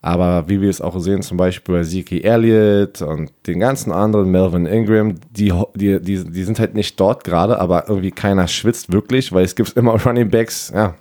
[0.03, 4.31] Aber wie wir es auch sehen, zum Beispiel bei Zeke Elliott und den ganzen anderen,
[4.31, 8.91] Melvin Ingram, die, die, die, die sind halt nicht dort gerade, aber irgendwie keiner schwitzt
[8.91, 10.95] wirklich, weil es gibt immer Running Backs, ja,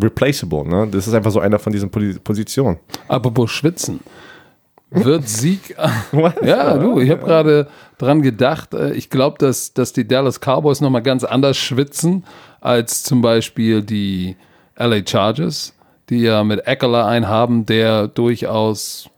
[0.00, 0.64] replaceable.
[0.68, 0.88] Ne?
[0.90, 2.78] Das ist einfach so einer von diesen Positionen.
[3.08, 4.00] Apropos Schwitzen.
[4.90, 5.76] Wird Sieg.
[6.42, 8.72] ja, du, ich habe gerade dran gedacht.
[8.74, 12.24] äh, Ich glaube, dass, dass die Dallas Cowboys nochmal ganz anders schwitzen
[12.60, 14.36] als zum Beispiel die
[14.78, 15.74] LA Chargers,
[16.08, 19.08] die ja mit Eckler einen haben, der durchaus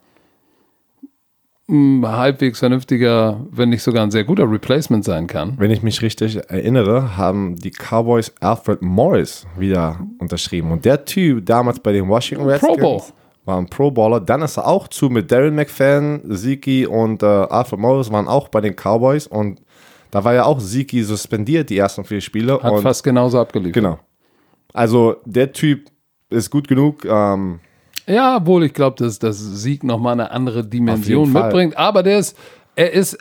[1.70, 5.54] halbwegs vernünftiger, wenn nicht sogar ein sehr guter Replacement sein kann.
[5.59, 10.72] Wenn ich mich richtig erinnere, haben die Cowboys Alfred Morris wieder unterschrieben.
[10.72, 13.12] Und der Typ damals bei den Washington Redskins
[13.44, 14.20] war ein Pro Bowler.
[14.20, 18.48] Dann ist er auch zu mit Darren McFadden, Ziki und äh, Alfred Morris waren auch
[18.48, 19.26] bei den Cowboys.
[19.26, 19.61] Und
[20.11, 22.62] da war ja auch Ziki suspendiert, die ersten vier Spiele.
[22.62, 23.74] Hat fast genauso abgeliefert.
[23.74, 23.98] Genau.
[24.72, 25.90] Also der Typ
[26.31, 27.04] ist gut genug.
[27.04, 27.61] Ähm,
[28.08, 31.44] Ja, obwohl ich glaube, dass das Sieg nochmal eine andere Dimension Fall.
[31.44, 31.76] mitbringt.
[31.76, 32.36] Aber der ist,
[32.74, 33.18] er ist,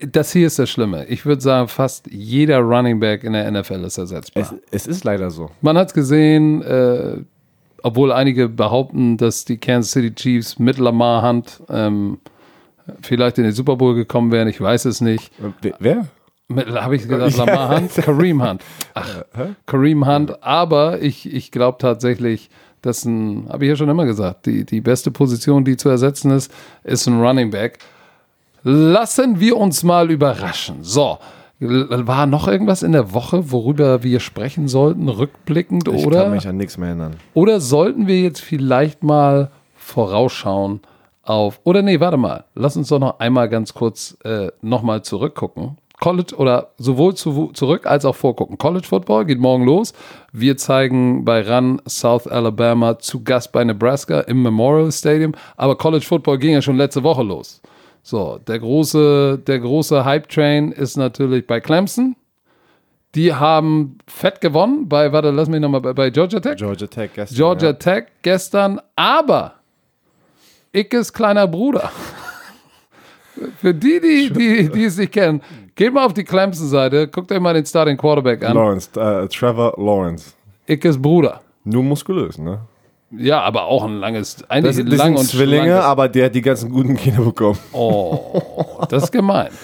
[0.00, 1.04] das hier ist das Schlimme.
[1.06, 4.42] Ich würde sagen, fast jeder Running Back in der NFL ist ersetzbar.
[4.42, 5.50] es, es ist leider so.
[5.60, 7.16] Man hat es gesehen, äh,
[7.82, 12.18] obwohl einige behaupten, dass die Kansas City Chiefs mit Lamar Hunt ähm,
[13.02, 14.48] vielleicht in den Super Bowl gekommen wären.
[14.48, 15.30] Ich weiß es nicht.
[15.60, 16.06] Wer- Wer?
[16.82, 17.94] Habe ich gesagt, Lamar Hunt?
[17.94, 18.62] Kareem Hunt.
[18.94, 19.22] Ach,
[19.66, 20.42] Kareem Hunt.
[20.42, 22.50] Aber ich, ich glaube tatsächlich,
[22.86, 26.30] dass ein, habe ich ja schon immer gesagt, die, die beste Position, die zu ersetzen
[26.30, 27.78] ist, ist ein Running Back.
[28.62, 30.78] Lassen wir uns mal überraschen.
[30.82, 31.18] So.
[31.60, 36.24] War noch irgendwas in der Woche, worüber wir sprechen sollten, rückblickend Ich oder?
[36.24, 37.16] kann mich an nichts mehr erinnern.
[37.32, 40.80] Oder sollten wir jetzt vielleicht mal vorausschauen
[41.22, 45.78] auf, oder nee, warte mal, lass uns doch noch einmal ganz kurz äh, nochmal zurückgucken.
[46.00, 48.58] College oder sowohl zu, zurück als auch vorgucken.
[48.58, 49.92] College Football geht morgen los.
[50.32, 55.32] Wir zeigen bei Run South Alabama zu Gast bei Nebraska im Memorial Stadium.
[55.56, 57.62] Aber College Football ging ja schon letzte Woche los.
[58.02, 62.16] So, der große, der große Hype-Train ist natürlich bei Clemson.
[63.14, 66.56] Die haben fett gewonnen bei, warte, lass mich nochmal, bei, bei Georgia Tech.
[66.56, 67.36] Georgia Tech gestern.
[67.36, 67.72] Georgia ja.
[67.74, 69.54] Tech gestern, aber
[70.72, 71.90] Ickes kleiner Bruder.
[73.60, 75.42] Für die, die, die, die es nicht kennen,
[75.74, 78.54] geht mal auf die Clemson-Seite, guckt euch mal den Starting Quarterback an.
[78.54, 80.34] Lawrence, äh, Trevor Lawrence.
[80.66, 81.40] Ickes Bruder.
[81.64, 82.60] Nur muskulös, ne?
[83.10, 86.34] Ja, aber auch ein langes, eigentlich Das, das lang sind und Zwillinge, aber der hat
[86.34, 87.58] die ganzen guten Kinder bekommen.
[87.72, 88.40] Oh,
[88.88, 89.48] das ist gemein.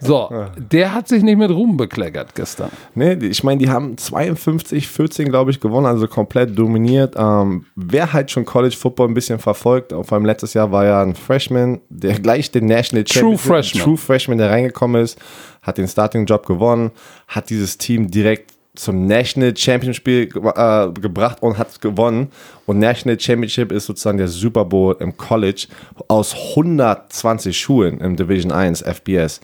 [0.00, 2.70] So, der hat sich nicht mit Ruhm bekleckert gestern.
[2.94, 7.14] Nee, ich meine, die haben 52, 14, glaube ich, gewonnen, also komplett dominiert.
[7.16, 11.02] Ähm, wer halt schon College Football ein bisschen verfolgt, vor allem letztes Jahr war ja
[11.02, 13.84] ein Freshman, der gleich den National True Championship- Freshman.
[13.84, 15.18] True Freshman, der reingekommen ist,
[15.62, 16.90] hat den Starting-Job gewonnen,
[17.28, 22.28] hat dieses Team direkt zum National Championship Spiel äh, gebracht und hat gewonnen.
[22.66, 25.66] Und National Championship ist sozusagen der Super Bowl im College
[26.08, 29.40] aus 120 Schulen im Division 1 FBS.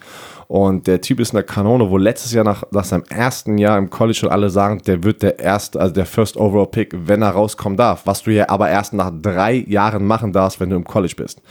[0.53, 3.89] Und der Typ ist eine Kanone, wo letztes Jahr nach, nach seinem ersten Jahr im
[3.89, 7.31] College schon alle sagen, der wird der erste, also der First Overall Pick, wenn er
[7.31, 8.03] rauskommen darf.
[8.05, 11.41] Was du ja aber erst nach drei Jahren machen darfst, wenn du im College bist.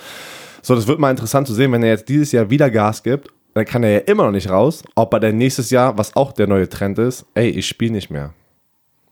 [0.62, 3.28] So, das wird mal interessant zu sehen, wenn er jetzt dieses Jahr wieder Gas gibt,
[3.54, 4.84] dann kann er ja immer noch nicht raus.
[4.94, 8.08] Ob er dann nächstes Jahr, was auch der neue Trend ist, ey, ich spiele nicht
[8.08, 8.32] mehr.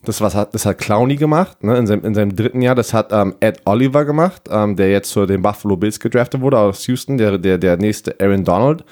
[0.02, 2.74] Das, was hat, das hat Clowny gemacht, ne, in, seinem, in seinem dritten Jahr.
[2.74, 6.58] Das hat ähm, Ed Oliver gemacht, ähm, der jetzt zu den Buffalo Bills gedraftet wurde
[6.58, 8.84] aus Houston, der, der, der nächste Aaron Donald.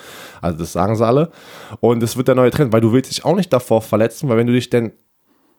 [0.43, 1.31] Also das sagen sie alle.
[1.81, 4.37] Und das wird der neue Trend, weil du willst dich auch nicht davor verletzen, weil
[4.37, 4.93] wenn du dich denn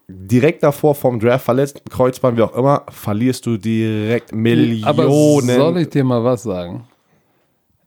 [0.09, 4.83] direkt davor vom Draft verletzt, Kreuzband, wie auch immer, verlierst du direkt Millionen.
[4.83, 6.88] Aber soll ich dir mal was sagen?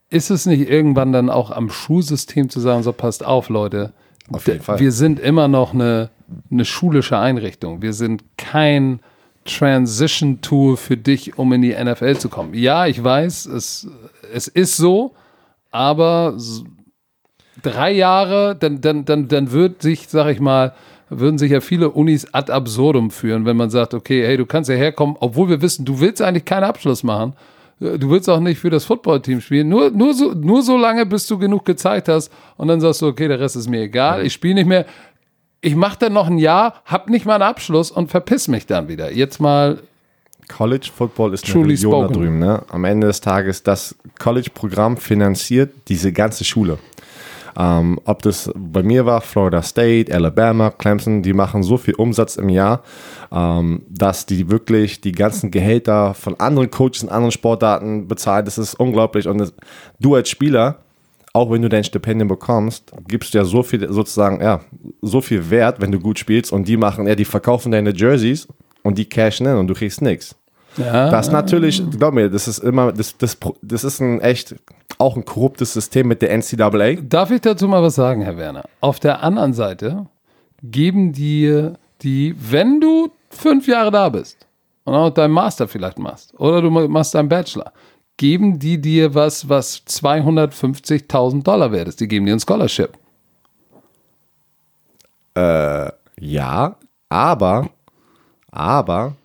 [0.08, 3.92] Ist es nicht irgendwann dann auch am Schulsystem zu sagen, so passt auf, Leute,
[4.30, 4.78] Auf jeden Fall.
[4.78, 6.10] wir sind immer noch eine,
[6.50, 7.82] eine schulische Einrichtung.
[7.82, 9.00] Wir sind kein
[9.44, 12.54] Transition-Tool für dich, um in die NFL zu kommen.
[12.54, 13.88] Ja, ich weiß, es,
[14.32, 15.14] es ist so,
[15.70, 16.36] aber
[17.62, 20.74] drei Jahre, dann, dann, dann, dann wird sich, sag ich mal,
[21.08, 24.70] würden sich ja viele Unis ad absurdum führen, wenn man sagt, okay, hey, du kannst
[24.70, 27.34] ja herkommen, obwohl wir wissen, du willst eigentlich keinen Abschluss machen.
[27.98, 29.68] Du willst auch nicht für das Footballteam spielen.
[29.68, 33.06] Nur, nur, so, nur so lange, bis du genug gezeigt hast und dann sagst du,
[33.06, 34.86] okay, der Rest ist mir egal, ich spiele nicht mehr.
[35.60, 38.88] ich mache dann noch ein Jahr, hab nicht mal einen Abschluss und verpiss mich dann
[38.88, 39.12] wieder.
[39.12, 39.78] Jetzt mal
[40.48, 42.38] College Football ist eine Truly Religion da drüben.
[42.38, 42.62] Ne?
[42.68, 46.78] Am Ende des Tages, das College-Programm finanziert diese ganze Schule.
[47.58, 52.36] Ähm, ob das bei mir war, Florida State, Alabama, Clemson, die machen so viel Umsatz
[52.36, 52.82] im Jahr,
[53.30, 58.44] ähm, dass die wirklich die ganzen Gehälter von anderen Coaches in anderen Sportarten bezahlen.
[58.44, 59.28] Das ist unglaublich.
[59.28, 59.52] Und das,
[60.00, 60.78] du als Spieler,
[61.32, 64.60] auch wenn du dein Stipendium bekommst, gibst du ja so viel sozusagen, ja,
[65.00, 68.48] so viel Wert, wenn du gut spielst und die machen, ja, die verkaufen deine Jerseys
[68.82, 70.36] und die cashen in und du kriegst nichts.
[70.76, 74.54] ja, Das natürlich, glaub mir, das ist immer, das, das, das ist ein echt,
[75.02, 76.94] auch ein korruptes System mit der NCAA.
[77.02, 78.64] Darf ich dazu mal was sagen, Herr Werner?
[78.80, 80.06] Auf der anderen Seite
[80.62, 84.46] geben dir die, wenn du fünf Jahre da bist
[84.84, 87.72] und auch deinen Master vielleicht machst oder du machst deinen Bachelor,
[88.16, 92.00] geben die dir was, was 250.000 Dollar wert ist.
[92.00, 92.96] Die geben dir ein Scholarship.
[95.34, 96.76] Ja,
[97.08, 97.70] aber,
[98.50, 99.16] aber,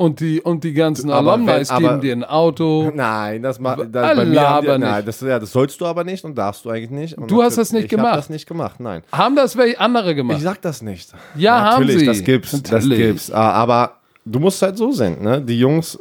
[0.00, 2.92] Und die, und die ganzen Aber Alumni wenn- aber- geben dir ein Auto.
[2.94, 5.08] nein, das macht, das, bei mir haben die, nein, nicht.
[5.08, 7.18] das, ja, das sollst du aber nicht und darfst du eigentlich nicht.
[7.18, 8.10] Und Du hast das nicht ich gemacht.
[8.12, 9.02] Ich das nicht gemacht, nein.
[9.10, 10.40] Haben das welche andere Ich gemacht?
[10.40, 11.12] sag das nicht.
[11.34, 12.06] Ja, haben Natürlich, sie.
[12.06, 12.98] das gibt's, das Natürlich.
[12.98, 13.32] gibt's.
[13.32, 15.42] Ah, Aber du musst halt so sehen, ne?
[15.42, 15.98] Die Jungs,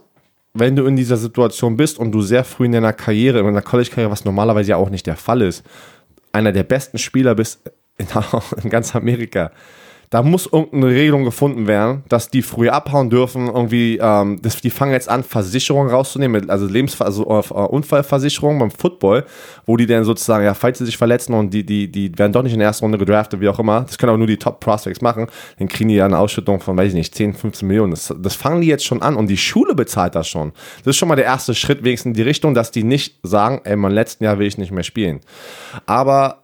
[0.53, 3.63] wenn du in dieser Situation bist und du sehr früh in deiner Karriere, in deiner
[3.63, 5.63] College-Karriere, was normalerweise ja auch nicht der Fall ist,
[6.31, 7.61] einer der besten Spieler bist
[7.97, 8.05] in,
[8.63, 9.49] in ganz Amerika.
[10.09, 13.47] Da muss irgendeine Regelung gefunden werden, dass die früh abhauen dürfen.
[13.47, 18.71] Irgendwie, ähm, das, die fangen jetzt an, Versicherungen rauszunehmen, also Lebensver also äh, Unfallversicherung beim
[18.71, 19.25] Football,
[19.65, 22.41] wo die dann sozusagen, ja, falls sie sich verletzen und die, die, die werden doch
[22.41, 24.61] nicht in der ersten Runde gedraftet, wie auch immer, das können aber nur die Top
[24.61, 25.27] Prospects machen,
[25.59, 27.91] dann kriegen die ja eine Ausschüttung von, weiß ich nicht, 10, 15 Millionen.
[27.91, 30.53] Das, das fangen die jetzt schon an und die Schule bezahlt das schon.
[30.85, 33.59] Das ist schon mal der erste Schritt wenigstens in die Richtung, dass die nicht sagen,
[33.65, 35.19] ey, mein letzten Jahr will ich nicht mehr spielen.
[35.85, 36.39] Aber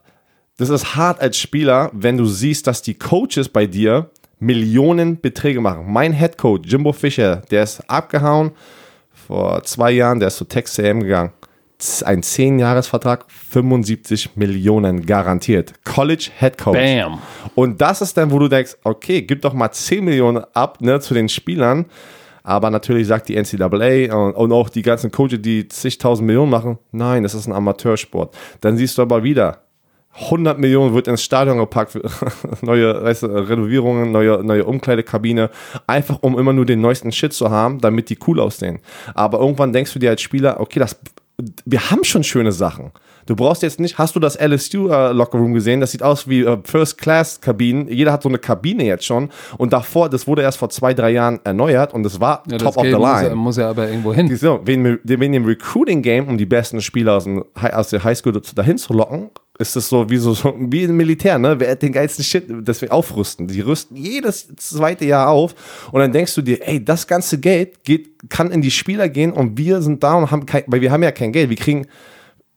[0.58, 5.62] das ist hart als Spieler, wenn du siehst, dass die Coaches bei dir Millionen Beträge
[5.62, 5.92] machen.
[5.92, 8.52] Mein Head Coach, Jimbo Fischer, der ist abgehauen
[9.28, 11.32] vor zwei Jahren, der ist zu Texas AM gegangen.
[12.06, 15.74] Ein 10-Jahres-Vertrag, 75 Millionen garantiert.
[15.84, 16.78] College Head Coach.
[16.78, 17.20] Bam.
[17.56, 21.00] Und das ist dann, wo du denkst, okay, gib doch mal 10 Millionen ab ne,
[21.02, 21.86] zu den Spielern.
[22.44, 26.78] Aber natürlich sagt die NCAA und, und auch die ganzen Coaches, die zigtausend Millionen machen,
[26.92, 28.36] nein, das ist ein Amateursport.
[28.62, 29.64] Dann siehst du aber wieder,
[30.16, 32.02] 100 Millionen wird ins Stadion gepackt, für
[32.62, 35.50] neue weißt du, Renovierungen, neue, neue Umkleidekabine,
[35.88, 38.80] einfach um immer nur den neuesten Shit zu haben, damit die cool aussehen.
[39.16, 40.98] Aber irgendwann denkst du dir als Spieler, okay, das,
[41.66, 42.92] wir haben schon schöne Sachen.
[43.26, 45.80] Du brauchst jetzt nicht, hast du das LSU äh, Lockerroom gesehen?
[45.80, 47.88] Das sieht aus wie äh, First Class Kabinen.
[47.88, 49.30] Jeder hat so eine Kabine jetzt schon.
[49.58, 52.68] Und davor, das wurde erst vor zwei, drei Jahren erneuert und das war Ja, top
[52.68, 53.30] das of the Geld muss, line.
[53.30, 54.36] ja- muss ja aber irgendwo hin.
[54.36, 58.78] So, wegen, wegen dem Recruiting-Game, um die besten Spieler aus, dem, aus der Highschool dahin
[58.78, 61.60] zu locken, ist es so wie so, wie im Militär, ne?
[61.60, 63.48] Wer hat den geilsten Shit, das wir aufrüsten.
[63.48, 65.54] Die rüsten jedes zweite Jahr auf
[65.92, 69.32] und dann denkst du dir, ey, das ganze Geld geht, kann in die Spieler gehen
[69.32, 71.50] und wir sind da und haben kein, weil wir haben ja kein Geld.
[71.50, 71.88] Wir kriegen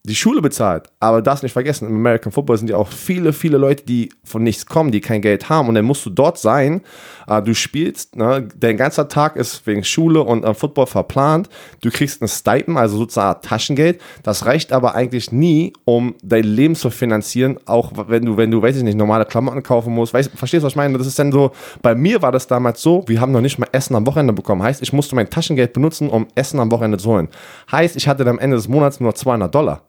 [0.07, 0.88] die Schule bezahlt.
[1.01, 4.42] Aber darfst nicht vergessen, im American Football sind ja auch viele, viele Leute, die von
[4.42, 5.69] nichts kommen, die kein Geld haben.
[5.69, 6.83] Und dann musst du dort sein.
[7.27, 8.49] Äh, du spielst, ne?
[8.57, 11.49] dein ganzer Tag ist wegen Schule und äh, Football verplant.
[11.81, 14.01] Du kriegst ein Stipend, also sozusagen Taschengeld.
[14.23, 17.59] Das reicht aber eigentlich nie, um dein Leben zu finanzieren.
[17.66, 20.14] Auch wenn du, wenn du, weiß ich nicht, normale Klamotten kaufen musst.
[20.14, 20.97] Weißt, verstehst du, was ich meine?
[20.97, 21.51] Das ist dann so,
[21.83, 24.62] bei mir war das damals so, wir haben noch nicht mal Essen am Wochenende bekommen.
[24.62, 27.29] Heißt, ich musste mein Taschengeld benutzen, um Essen am Wochenende zu holen.
[27.73, 29.83] Heißt, ich hatte dann am Ende des Monats nur 200 Dollar.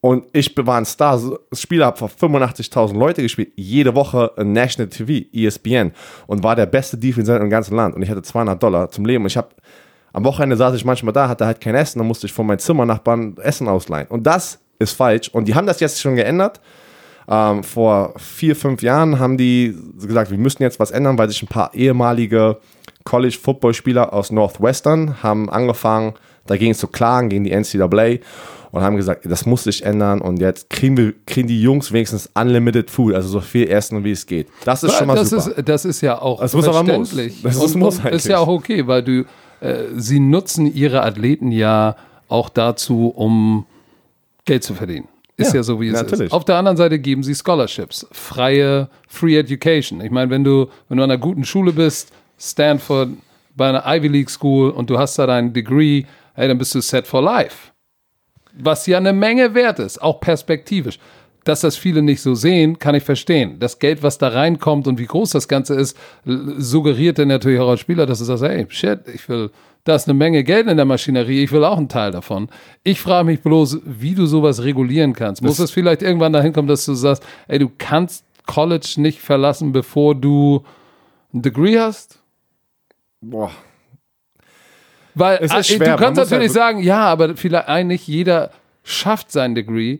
[0.00, 1.20] Und ich war ein Star.
[1.50, 3.52] Das Spiel habe vor 85.000 Leute gespielt.
[3.56, 5.92] Jede Woche National TV, ESPN.
[6.26, 7.96] Und war der beste Defense im ganzen Land.
[7.96, 9.24] Und ich hatte 200 Dollar zum Leben.
[9.24, 9.48] Und ich habe
[10.12, 11.98] am Wochenende saß ich manchmal da, hatte halt kein Essen.
[11.98, 14.06] Dann musste ich von meinem Zimmernachbarn Essen ausleihen.
[14.08, 15.28] Und das ist falsch.
[15.30, 16.60] Und die haben das jetzt schon geändert.
[17.28, 21.42] Ähm, vor vier, fünf Jahren haben die gesagt, wir müssen jetzt was ändern, weil sich
[21.42, 22.58] ein paar ehemalige
[23.04, 26.14] College-Football-Spieler aus Northwestern haben angefangen,
[26.46, 28.18] dagegen zu klagen, gegen die NCAA
[28.70, 32.28] und haben gesagt, das muss sich ändern und jetzt kriegen, wir, kriegen die Jungs wenigstens
[32.34, 34.48] Unlimited Food, also so viel Essen, wie es geht.
[34.64, 35.56] Das ist schon mal das, super.
[35.56, 37.10] ist, das ist ja auch Das muss aber muss.
[37.10, 37.42] verständlich.
[37.42, 38.14] Das ist und, muss eigentlich.
[38.14, 39.24] ist ja auch okay, weil du,
[39.60, 41.96] äh, sie nutzen ihre Athleten ja
[42.28, 43.66] auch dazu, um
[44.44, 45.08] Geld zu verdienen.
[45.36, 46.26] Ist ja, Ja, so, wie es natürlich.
[46.26, 46.32] ist.
[46.32, 50.00] Auf der anderen Seite geben sie Scholarships, freie Free Education.
[50.00, 53.10] Ich meine, wenn du, wenn du an einer guten Schule bist, Stanford,
[53.56, 56.04] bei einer Ivy League School und du hast da dein Degree,
[56.34, 57.72] hey, dann bist du set for life.
[58.60, 60.98] Was ja eine Menge wert ist, auch perspektivisch.
[61.44, 63.58] Dass das viele nicht so sehen, kann ich verstehen.
[63.58, 67.70] Das Geld, was da reinkommt und wie groß das Ganze ist, suggeriert dann natürlich auch
[67.70, 69.50] als Spieler, dass du sagst, hey, shit, ich will,
[69.84, 72.48] da ist eine Menge Geld in der Maschinerie, ich will auch einen Teil davon.
[72.82, 75.40] Ich frage mich bloß, wie du sowas regulieren kannst.
[75.40, 79.72] Muss es vielleicht irgendwann dahin kommen, dass du sagst, ey, du kannst College nicht verlassen,
[79.72, 80.64] bevor du
[81.32, 82.18] ein Degree hast?
[83.20, 83.52] Boah.
[85.18, 88.50] Weil Es ist äh, schwer, du kannst natürlich ja- sagen, ja, aber vielleicht eigentlich jeder
[88.84, 89.98] schafft sein Degree.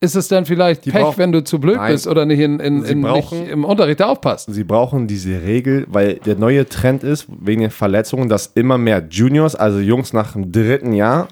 [0.00, 1.92] Ist es dann vielleicht Die Pech, brauchen- wenn du zu blöd Nein.
[1.92, 4.52] bist oder nicht, in, in, in, nicht brauchen- im Unterricht aufpasst?
[4.52, 9.06] Sie brauchen diese Regel, weil der neue Trend ist, wegen den Verletzungen, dass immer mehr
[9.08, 11.28] Juniors, also Jungs nach dem dritten Jahr,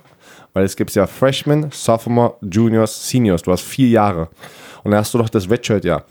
[0.52, 4.28] weil es gibt ja Freshmen, Sophomore, Juniors, Seniors, du hast vier Jahre.
[4.84, 6.04] Und dann hast du doch das Redshirt-Jahr.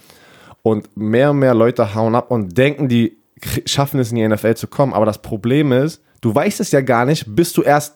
[0.61, 3.17] Und mehr und mehr Leute hauen ab und denken, die
[3.65, 4.93] schaffen es in die NFL zu kommen.
[4.93, 7.95] Aber das Problem ist, du weißt es ja gar nicht, bis du erst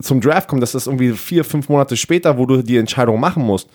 [0.00, 0.62] zum Draft kommst.
[0.62, 3.68] Das ist irgendwie vier, fünf Monate später, wo du die Entscheidung machen musst.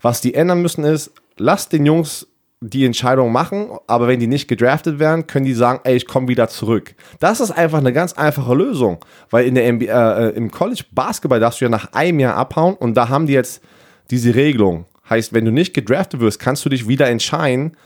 [0.00, 2.26] Was die ändern müssen ist, lass den Jungs
[2.60, 6.26] die Entscheidung machen, aber wenn die nicht gedraftet werden, können die sagen, ey, ich komme
[6.26, 6.94] wieder zurück.
[7.20, 8.98] Das ist einfach eine ganz einfache Lösung,
[9.30, 12.74] weil in der NBA, äh, im College Basketball darfst du ja nach einem Jahr abhauen
[12.74, 13.62] und da haben die jetzt
[14.10, 14.86] diese Regelung.
[15.08, 17.76] Heißt, wenn du nicht gedraftet wirst, kannst du dich wieder entscheiden,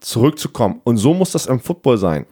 [0.00, 0.80] zurückzukommen.
[0.84, 2.26] Und so muss das im Football sein.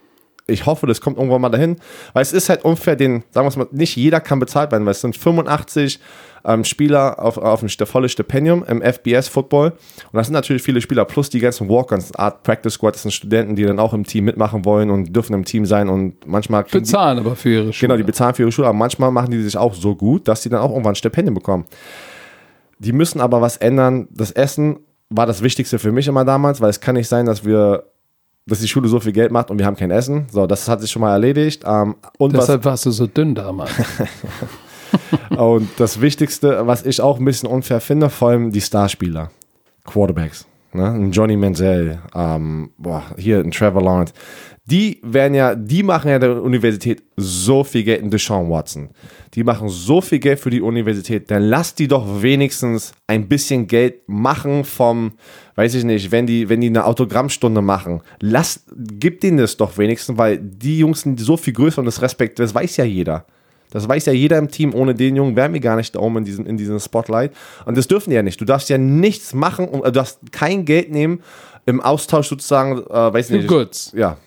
[0.49, 1.75] Ich hoffe, das kommt irgendwann mal dahin,
[2.13, 4.85] weil es ist halt unfair, den, sagen wir es mal, nicht jeder kann bezahlt werden,
[4.85, 5.99] weil es sind 85
[6.45, 9.71] ähm, Spieler auf, auf ein volles Stipendium im FBS-Football.
[9.71, 9.77] Und
[10.13, 13.57] das sind natürlich viele Spieler, plus die ganzen Walk-Ons, Art Practice Squad, das sind Studenten,
[13.57, 16.85] die dann auch im Team mitmachen wollen und dürfen im Team sein und manchmal kriegen
[16.85, 17.89] die- Bezahlen aber für ihre Schule.
[17.89, 20.43] Genau, die bezahlen für ihre Schule, aber manchmal machen die sich auch so gut, dass
[20.43, 21.65] sie dann auch irgendwann ein Stipendium bekommen.
[22.79, 24.07] Die müssen aber was ändern.
[24.11, 24.79] Das Essen
[25.09, 27.83] war das Wichtigste für mich immer damals, weil es kann nicht sein, dass wir,
[28.47, 30.27] dass die Schule so viel Geld macht und wir haben kein Essen.
[30.31, 31.63] So, das hat sich schon mal erledigt.
[31.65, 33.71] Ähm, und, was, Deshalb warst du so dünn damals.
[35.37, 39.29] und das Wichtigste, was ich auch ein bisschen unfair finde, vor allem die Starspieler,
[39.85, 40.45] Quarterbacks.
[40.77, 40.91] Ne?
[40.91, 44.13] Ein Johnny Manziel, ähm, boah, hier ein Trevor Lawrence.
[44.65, 48.89] Die werden ja, die machen ja der Universität so viel Geld, ein Deshaun Watson.
[49.33, 53.67] Die machen so viel Geld für die Universität, dann lass die doch wenigstens ein bisschen
[53.67, 55.13] Geld machen vom,
[55.55, 58.01] weiß ich nicht, wenn die, wenn die eine Autogrammstunde machen.
[58.19, 62.01] Lass, gib denen das doch wenigstens, weil die Jungs sind so viel größer und das
[62.01, 63.25] Respekt, das weiß ja jeder.
[63.71, 64.73] Das weiß ja jeder im Team.
[64.73, 67.31] Ohne den Jungen wären wir gar nicht da oben in diesem, in diesem Spotlight.
[67.65, 68.39] Und das dürfen die ja nicht.
[68.39, 71.21] Du darfst ja nichts machen und äh, du darfst kein Geld nehmen
[71.65, 73.47] im Austausch sozusagen, äh, weiß nicht.
[73.47, 73.91] Goods.
[73.95, 74.17] Ja.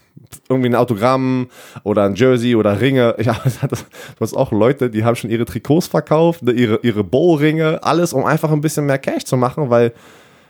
[0.48, 1.48] Irgendwie ein Autogramm
[1.82, 3.14] oder ein Jersey oder Ringe.
[3.22, 3.76] Ja, du
[4.20, 8.24] hast auch Leute, die haben schon ihre Trikots verkauft, ne, ihre, ihre Bow-Ringe, alles, um
[8.24, 9.92] einfach ein bisschen mehr Cash zu machen, weil,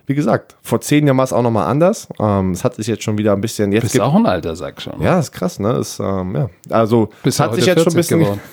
[0.07, 2.09] wie gesagt, vor zehn Jahren war es auch nochmal anders.
[2.19, 3.71] Ähm, Es hat sich jetzt schon wieder ein bisschen.
[3.73, 5.01] Jetzt Bist gibt, auch ein alter Sack schon.
[5.01, 5.75] ja, ist krass, ne?
[5.79, 6.51] Ist, ähm, ja.
[6.69, 8.41] Also, Bist hat sich jetzt schon ein 40 bisschen.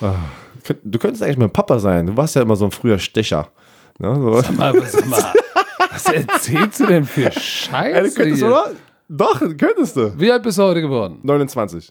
[0.00, 0.14] geworden.
[0.84, 2.06] Du könntest eigentlich mein Papa sein.
[2.06, 3.48] Du warst ja immer so ein früher Stecher.
[3.98, 4.14] Ne?
[4.14, 4.36] So.
[4.62, 5.32] Aber sag mal,
[5.90, 8.46] was erzählst du denn für Ey, du Scheiße könntest, hier?
[8.48, 8.70] oder?
[9.08, 10.12] Doch, könntest du.
[10.20, 11.20] Wie alt bist du heute geworden?
[11.22, 11.90] 29.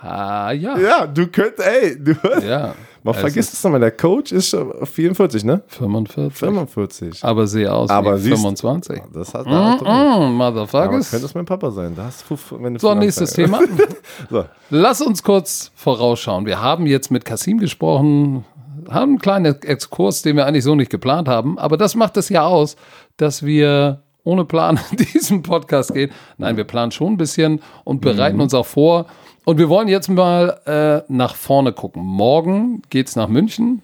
[0.00, 0.76] Ah, ja.
[0.78, 2.14] Ja, du könntest, ey, du,
[2.46, 2.74] Ja.
[3.06, 5.62] Man Es vergisst es nochmal, der Coach ist schon 44, ne?
[5.68, 6.38] 45.
[6.38, 7.24] 45.
[7.24, 9.02] Aber sehe aus Aber wie siehst- 25.
[9.14, 11.10] Das hat Mm, mm, mm, Aber Motherfuckers.
[11.10, 11.94] könnte es mein Papa sein.
[11.96, 13.60] Da hast du, wenn du So, nächstes Thema.
[14.30, 14.44] So.
[14.70, 16.46] Lass uns kurz vorausschauen.
[16.46, 18.44] Wir haben jetzt mit Kasim gesprochen,
[18.88, 21.58] haben einen kleinen Exkurs, den wir eigentlich so nicht geplant haben.
[21.58, 22.76] Aber das macht es ja aus,
[23.16, 26.10] dass wir ohne Plan in diesen Podcast gehen.
[26.38, 29.06] Nein, wir planen schon ein bisschen und bereiten uns auch vor.
[29.46, 32.02] Und wir wollen jetzt mal äh, nach vorne gucken.
[32.02, 33.80] Morgen geht's nach München.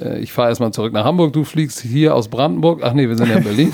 [0.00, 1.32] Äh, ich fahre erstmal zurück nach Hamburg.
[1.32, 2.80] Du fliegst hier aus Brandenburg.
[2.84, 3.72] Ach nee, wir sind ja in Berlin.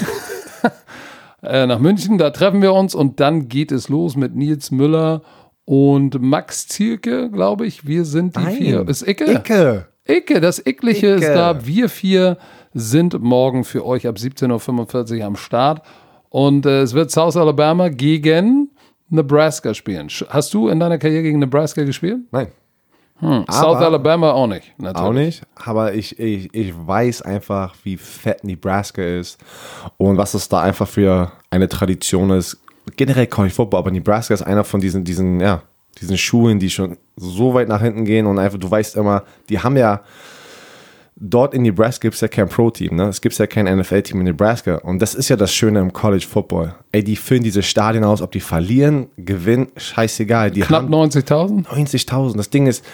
[1.42, 5.20] äh, nach München, da treffen wir uns und dann geht es los mit Nils Müller
[5.66, 7.86] und Max Zielke, glaube ich.
[7.86, 8.56] Wir sind die Nein.
[8.56, 8.88] vier.
[8.88, 9.30] Ist Icke?
[9.30, 9.88] Icke.
[10.08, 11.34] Icke, das Ickliche ist Icke.
[11.34, 11.66] da.
[11.66, 12.38] Wir vier
[12.72, 15.82] sind morgen für euch ab 17.45 Uhr am Start.
[16.30, 18.70] Und äh, es wird South Alabama gegen
[19.10, 20.08] Nebraska spielen.
[20.28, 22.20] Hast du in deiner Karriere gegen Nebraska gespielt?
[22.30, 22.48] Nein.
[23.20, 24.72] South Alabama auch nicht.
[24.78, 25.06] Natürlich.
[25.06, 29.38] Auch nicht, aber ich, ich, ich weiß einfach, wie fett Nebraska ist
[29.98, 32.58] und was es da einfach für eine Tradition ist.
[32.96, 35.62] Generell College Football, aber Nebraska ist einer von diesen, diesen, ja,
[36.00, 39.58] diesen Schulen, die schon so weit nach hinten gehen und einfach, du weißt immer, die
[39.58, 40.00] haben ja,
[41.20, 43.04] dort in Nebraska gibt es ja kein Pro-Team, ne?
[43.08, 44.76] Es gibt ja kein NFL-Team in Nebraska.
[44.76, 46.74] Und das ist ja das Schöne im College Football.
[46.92, 50.50] Ey, die füllen diese Stadien aus, ob die verlieren, gewinnen, scheißegal.
[50.50, 51.66] Die Knapp haben 90.000?
[51.66, 52.36] 90.000.
[52.36, 52.84] Das Ding ist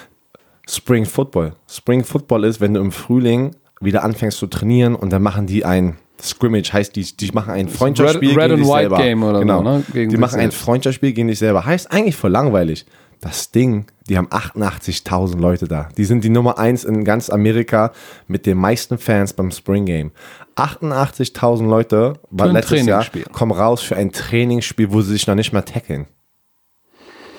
[0.69, 1.55] Spring Football.
[1.71, 5.65] Spring Football ist, wenn du im Frühling wieder anfängst zu trainieren und dann machen die
[5.65, 8.97] ein Scrimmage, heißt die, die machen ein Freundschaftsspiel Red- Red gegen and dich White selber.
[8.97, 9.59] Game oder genau.
[9.59, 9.85] so, ne?
[9.93, 10.51] Gegen die machen ein.
[10.51, 11.67] Freundschaftsspiel gegen dich selber.
[11.67, 12.87] Heißt eigentlich voll langweilig.
[13.21, 15.89] Das Ding, die haben 88.000 Leute da.
[15.97, 17.93] Die sind die Nummer eins in ganz Amerika
[18.29, 20.13] mit den meisten Fans beim Spring Game.
[20.57, 25.53] 88.000 Leute war letztes Jahr, kommen raus für ein Trainingsspiel, wo sie sich noch nicht
[25.53, 26.07] mal tackeln.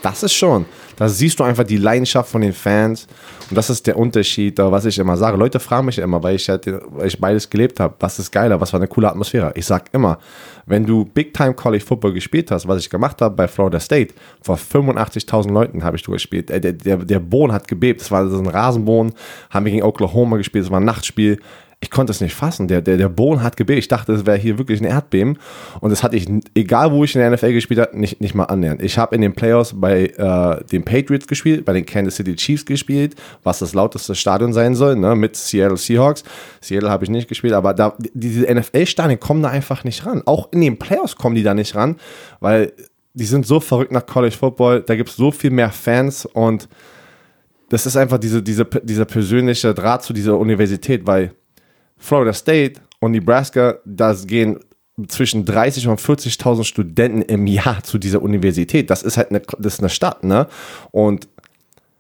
[0.02, 0.66] Das ist schon.
[0.96, 3.08] Da siehst du einfach die Leidenschaft von den Fans.
[3.50, 5.38] Und das ist der Unterschied, was ich immer sage.
[5.38, 8.60] Leute fragen mich immer, weil ich, halt, weil ich beides gelebt habe, was ist geiler,
[8.60, 9.52] was war eine coole Atmosphäre.
[9.56, 10.20] Ich sag immer,
[10.66, 14.14] wenn du Big Time College Football gespielt hast, was ich gemacht habe bei Florida State,
[14.42, 16.50] vor 85.000 Leuten habe ich du gespielt.
[16.50, 18.02] Der, der, der Boden hat gebebt.
[18.02, 19.14] Es war so ein Rasenboden.
[19.50, 20.66] Haben wir gegen Oklahoma gespielt.
[20.66, 21.40] Es war ein Nachtspiel
[21.80, 22.68] ich konnte es nicht fassen.
[22.68, 23.78] Der, der, der Boden hat gebebt.
[23.78, 25.38] Ich dachte, es wäre hier wirklich ein Erdbeben.
[25.80, 28.46] Und das hatte ich, egal wo ich in der NFL gespielt habe, nicht, nicht mal
[28.46, 28.82] annähernd.
[28.82, 32.66] Ich habe in den Playoffs bei äh, den Patriots gespielt, bei den Kansas City Chiefs
[32.66, 36.24] gespielt, was das lauteste Stadion sein soll, ne, mit Seattle Seahawks.
[36.62, 40.24] Seattle habe ich nicht gespielt, aber da, diese NFL-Stadien kommen da einfach nicht ran.
[40.26, 41.98] Auch in den Playoffs kommen die da nicht ran,
[42.40, 42.74] weil
[43.14, 44.82] die sind so verrückt nach College Football.
[44.82, 46.68] Da gibt es so viel mehr Fans und
[47.70, 51.34] das ist einfach diese, diese, dieser persönliche Draht zu dieser Universität, weil
[51.98, 54.60] Florida State und Nebraska, das gehen
[55.08, 58.90] zwischen 30 und 40.000 Studenten im Jahr zu dieser Universität.
[58.90, 60.48] Das ist halt eine, das ist eine Stadt, ne?
[60.92, 61.28] Und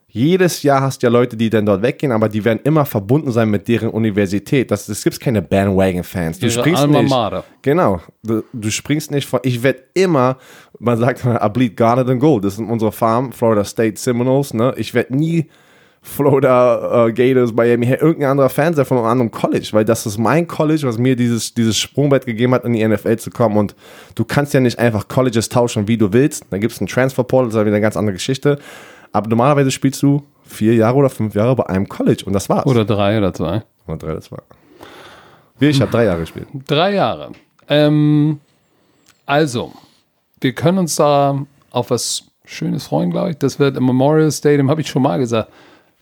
[0.10, 3.32] jedes Jahr hast du ja Leute, die dann dort weggehen, aber die werden immer verbunden
[3.32, 4.72] sein mit deren Universität.
[4.72, 6.40] Das, es gibt keine Bandwagon-Fans.
[6.40, 7.12] Du springst Alma nicht.
[7.12, 7.44] Mater.
[7.62, 8.02] Genau.
[8.24, 9.42] Du, du springst nicht von.
[9.44, 10.38] Ich werde immer,
[10.80, 12.46] man sagt, I bleed Garnet and Gold.
[12.46, 14.56] Das sind unsere Farm, Florida State Seminoles.
[14.56, 14.74] Ne?
[14.78, 15.50] Ich werde nie
[16.08, 20.18] Florida äh, Gators, Miami, irgendein anderer Fan sein von einem anderen College, weil das ist
[20.18, 23.58] mein College, was mir dieses, dieses Sprungbrett gegeben hat, in die NFL zu kommen.
[23.58, 23.76] Und
[24.16, 26.46] du kannst ja nicht einfach Colleges tauschen, wie du willst.
[26.50, 28.58] Da gibt es einen Transferportal, das ist wieder eine ganz andere Geschichte.
[29.12, 32.66] Aber normalerweise spielst du vier Jahre oder fünf Jahre bei einem College und das war's.
[32.66, 33.64] Oder drei oder zwei.
[33.86, 34.44] Oder drei, das war.
[35.60, 36.48] Wie, ich habe drei Jahre gespielt.
[36.68, 37.32] Drei Jahre.
[37.68, 38.40] Ähm,
[39.26, 39.74] also,
[40.40, 43.38] wir können uns da auf was Schönes freuen, glaube ich.
[43.38, 45.52] Das wird im Memorial Stadium, habe ich schon mal gesagt,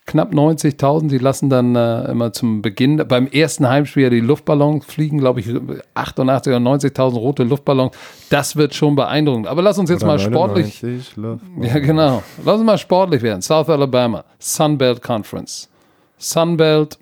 [0.06, 1.08] knapp 90.000.
[1.08, 5.40] Die lassen dann äh, immer zum Beginn, beim ersten Heimspiel ja die Luftballons fliegen, glaube
[5.40, 5.50] ich,
[5.94, 7.96] 88 oder 90.000 rote Luftballons.
[8.30, 9.48] Das wird schon beeindruckend.
[9.48, 10.82] Aber lass uns jetzt mal sportlich.
[10.84, 12.24] 99 Luft- Ja, genau.
[12.44, 13.42] Lass uns mal sportlich werden.
[13.42, 15.70] South Alabama, Sunbelt Conference.
[16.18, 16.98] Sunbelt,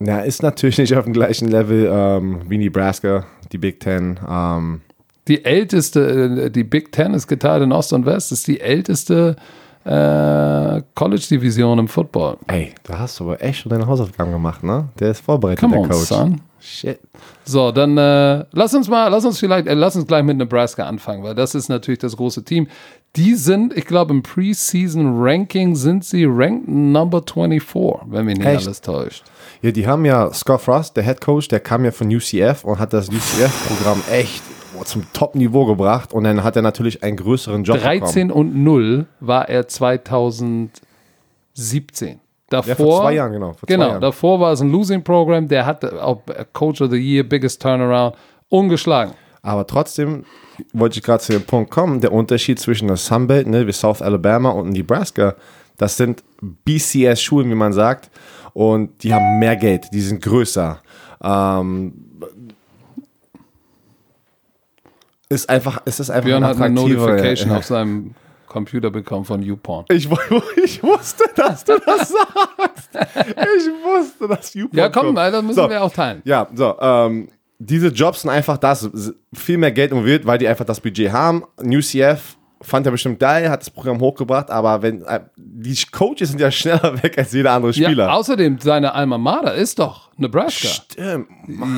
[0.00, 4.20] Ja, ist natürlich nicht auf dem gleichen Level ähm, wie Nebraska, die Big Ten.
[4.28, 4.80] Ähm,
[5.28, 9.36] die älteste, äh, die Big Ten ist geteilt in Ost und West, ist die älteste
[9.38, 9.40] äh,
[10.94, 12.36] College-Division im Football.
[12.46, 14.88] ey, da hast du aber echt schon deine Hausaufgaben gemacht, ne?
[14.98, 16.04] Der ist vorbereitet, Come der on, Coach.
[16.06, 16.40] son.
[16.60, 16.98] Shit.
[17.44, 20.84] So, dann äh, lass uns mal, lass uns vielleicht, äh, lass uns gleich mit Nebraska
[20.86, 22.68] anfangen, weil das ist natürlich das große Team.
[23.16, 28.66] Die sind, ich glaube, im Preseason-Ranking sind sie ranked number 24, wenn mich nicht Echt?
[28.66, 29.24] alles täuscht.
[29.60, 32.78] Ja, die haben ja Scott Frost, der Head Coach, der kam ja von UCF und
[32.78, 34.42] hat das UCF-Programm echt
[34.84, 39.48] zum Top-Niveau gebracht und dann hat er natürlich einen größeren Job 13 und 0 war
[39.48, 42.20] er 2017.
[42.50, 43.52] Davor, Ja, vor zwei Jahren, genau.
[43.52, 44.00] Vor zwei genau, Jahren.
[44.00, 46.22] davor war es ein Losing Program, der hatte auch
[46.52, 48.14] Coach of the Year, Biggest Turnaround,
[48.48, 49.14] ungeschlagen.
[49.42, 50.24] Aber trotzdem
[50.72, 54.02] wollte ich gerade zu dem Punkt kommen, der Unterschied zwischen der Sunbelt, ne, wie South
[54.02, 55.34] Alabama und Nebraska,
[55.76, 58.10] das sind BCS-Schulen, wie man sagt,
[58.52, 60.80] und die haben mehr Geld, die sind größer.
[61.22, 61.94] Ähm,
[65.34, 68.14] ist einfach, es ist einfach Björn hat eine Notification auf seinem
[68.46, 69.86] Computer bekommen von YouPorn.
[69.90, 70.08] Ich,
[70.64, 72.90] ich wusste, dass du das sagst.
[72.94, 75.18] Ich wusste, dass YouPorn Ja, komm, kommt.
[75.18, 75.68] Alter, müssen So.
[75.68, 76.22] wir auch teilen.
[76.24, 77.28] Ja, so, ähm,
[77.58, 78.88] diese Jobs sind einfach das,
[79.32, 81.44] viel mehr Geld involviert, weil die einfach das Budget haben.
[81.62, 86.30] New CF fand er bestimmt geil, hat das Programm hochgebracht, aber wenn, äh, die Coaches
[86.30, 88.06] sind ja schneller weg als jeder andere Spieler.
[88.06, 90.68] Ja, außerdem, seine Alma Mater ist doch Nebraska.
[90.68, 91.28] Stimmt.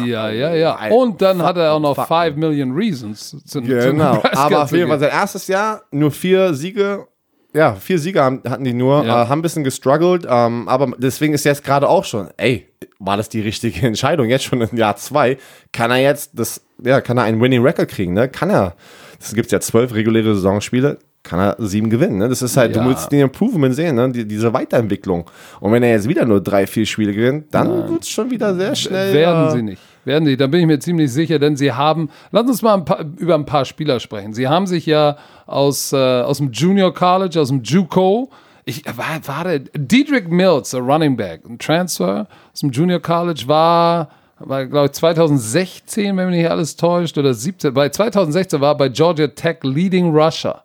[0.07, 0.89] Ja, ja, ja.
[0.91, 2.07] Und dann hat er auch noch fuck.
[2.07, 5.83] 5 Million Reasons zu, zu Genau, Nebraska aber auf zu jeden Fall sein erstes Jahr,
[5.91, 7.07] nur vier Siege.
[7.53, 9.23] Ja, vier Siege haben, hatten die nur, Ja.
[9.23, 12.67] äh, haben ein bisschen gestruggelt, ähm, aber deswegen ist jetzt gerade auch schon, ey,
[12.99, 14.29] war das die richtige Entscheidung?
[14.29, 15.39] Jetzt schon im Jahr zwei,
[15.73, 18.29] kann er jetzt das, ja, kann er einen Winning Record kriegen, ne?
[18.29, 18.75] Kann er.
[19.21, 22.29] Es gibt ja zwölf reguläre Saisonspiele, kann er sieben gewinnen, ne?
[22.29, 22.83] Das ist halt, Ja.
[22.83, 24.11] du musst den Improvement sehen, ne?
[24.11, 25.29] Die, diese Weiterentwicklung.
[25.61, 28.55] Und wenn er jetzt wieder nur drei, vier Spiele gewinnt, dann wird es schon wieder
[28.55, 29.13] sehr schnell.
[29.13, 29.83] Werden äh, sie nicht.
[30.05, 30.37] Werden sie.
[30.37, 33.35] Da bin ich mir ziemlich sicher, denn sie haben, lass uns mal ein paar, über
[33.35, 34.35] ein paar Spieler sprechen.
[34.35, 38.31] Sie haben sich ja aus, äh, aus dem Junior College, aus dem JUCO,
[38.65, 43.45] ich, war, war der, Diedrich Mills, der Running Back, ein Transfer aus dem Junior College
[43.47, 48.73] war, war glaube ich 2016, wenn mich nicht alles täuscht, oder 17, bei 2016 war
[48.73, 50.63] er bei Georgia Tech Leading Rusher.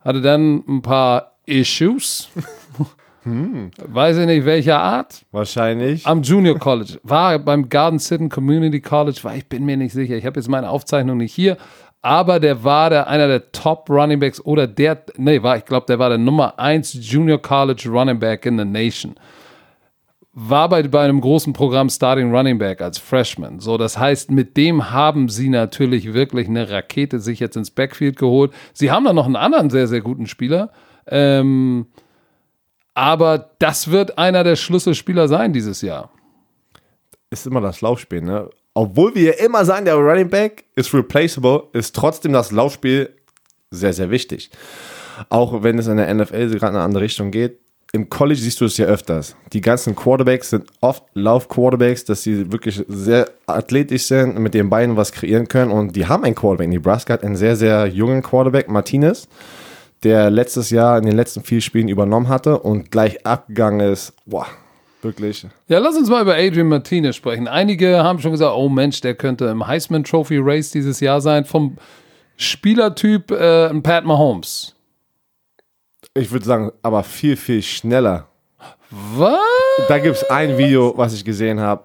[0.00, 2.28] Hatte dann ein paar Issues.
[3.24, 6.06] Weiß ich nicht, welcher Art Wahrscheinlich.
[6.06, 10.14] am Junior College, war beim Garden City Community College, war ich bin mir nicht sicher,
[10.14, 11.56] ich habe jetzt meine Aufzeichnung nicht hier,
[12.02, 15.86] aber der war der, einer der Top Running Backs oder der, nee, war, ich glaube,
[15.86, 19.16] der war der Nummer 1 Junior College Running Back in the Nation.
[20.38, 23.58] War bei, bei einem großen Programm Starting Running Back als Freshman.
[23.58, 28.18] So, das heißt, mit dem haben sie natürlich wirklich eine Rakete sich jetzt ins Backfield
[28.18, 28.52] geholt.
[28.74, 30.70] Sie haben da noch einen anderen sehr, sehr guten Spieler,
[31.08, 31.86] Ähm,
[32.94, 36.10] aber das wird einer der Schlüsselspieler sein dieses Jahr.
[37.30, 38.48] Ist immer das Laufspiel, ne?
[38.72, 43.14] Obwohl wir immer sagen, der Running Back ist replaceable, ist trotzdem das Laufspiel
[43.70, 44.50] sehr, sehr wichtig.
[45.28, 47.58] Auch wenn es in der NFL gerade in eine andere Richtung geht.
[47.92, 49.36] Im College siehst du es ja öfters.
[49.52, 54.96] Die ganzen Quarterbacks sind oft Lauf-Quarterbacks, dass sie wirklich sehr athletisch sind, mit den Beinen
[54.96, 55.70] was kreieren können.
[55.70, 56.68] Und die haben einen Quarterback.
[56.68, 59.28] Nebraska hat einen sehr, sehr jungen Quarterback, Martinez,
[60.02, 64.12] der letztes Jahr in den letzten vier Spielen übernommen hatte und gleich abgegangen ist.
[64.26, 64.46] Boah,
[65.00, 65.46] wirklich.
[65.68, 67.48] Ja, lass uns mal über Adrian Martinez sprechen.
[67.48, 71.44] Einige haben schon gesagt, oh Mensch, der könnte im Heisman Trophy Race dieses Jahr sein.
[71.44, 71.78] Vom
[72.36, 74.75] Spielertyp äh, Pat Mahomes.
[76.16, 78.26] Ich würde sagen, aber viel, viel schneller.
[78.90, 79.38] Was?
[79.88, 81.84] Da gibt es ein Video, was ich gesehen habe.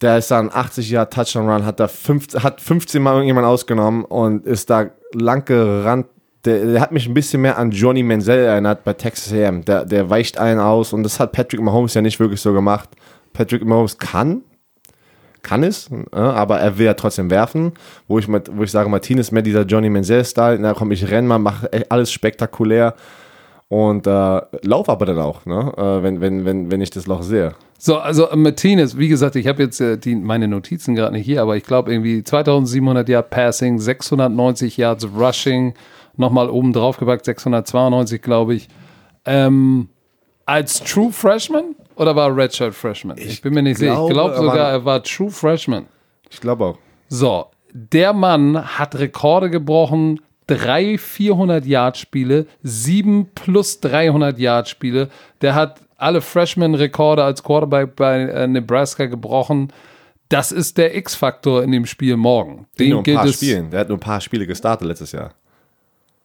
[0.00, 4.04] Der ist dann 80 Jahre Touchdown Run, hat da 15, hat 15 Mal irgendjemand ausgenommen
[4.04, 6.06] und ist da lang gerannt.
[6.44, 9.64] Der, der, hat mich ein bisschen mehr an Johnny Menzel erinnert bei Texas A&M.
[9.64, 12.88] Der, der weicht einen aus und das hat Patrick Mahomes ja nicht wirklich so gemacht.
[13.32, 14.42] Patrick Mahomes kann,
[15.42, 17.72] kann es, aber er will ja trotzdem werfen.
[18.06, 20.58] Wo ich, wo ich sage, Martinez mehr dieser Johnny Menzel-Style.
[20.60, 22.94] Na komm, ich renn mal, mache alles spektakulär
[23.68, 25.72] und äh, lauf aber dann auch, ne?
[25.76, 27.54] Äh, wenn, wenn, wenn, wenn ich das Loch sehe.
[27.78, 31.42] So, also Martinez, wie gesagt, ich habe jetzt äh, die, meine Notizen gerade nicht hier,
[31.42, 35.74] aber ich glaube irgendwie 2700 Yard Passing, 690 Yards Rushing,
[36.16, 38.68] nochmal oben drauf gepackt, 692 glaube ich.
[39.26, 39.90] Ähm,
[40.46, 43.18] als True Freshman oder war Redshirt Freshman?
[43.18, 44.02] Ich, ich bin mir nicht sicher.
[44.02, 45.86] Ich glaube sogar, er war True Freshman.
[46.30, 46.78] Ich glaube auch.
[47.08, 55.08] So, der Mann hat Rekorde gebrochen, drei 400-Yard-Spiele, sieben plus 300-Yard-Spiele.
[55.40, 59.72] Der hat alle Freshman-Rekorde als Quarterback bei äh, Nebraska gebrochen.
[60.28, 62.66] Das ist der X-Faktor in dem Spiel morgen.
[62.78, 63.70] Den nur ein paar Spielen.
[63.70, 65.34] Der hat nur ein paar Spiele gestartet letztes Jahr.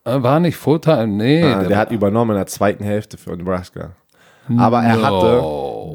[0.04, 1.42] Äh, war nicht Fulltime, nee.
[1.42, 3.92] Ah, der, der hat übernommen in der zweiten Hälfte für Nebraska.
[4.56, 5.38] Aber er hatte.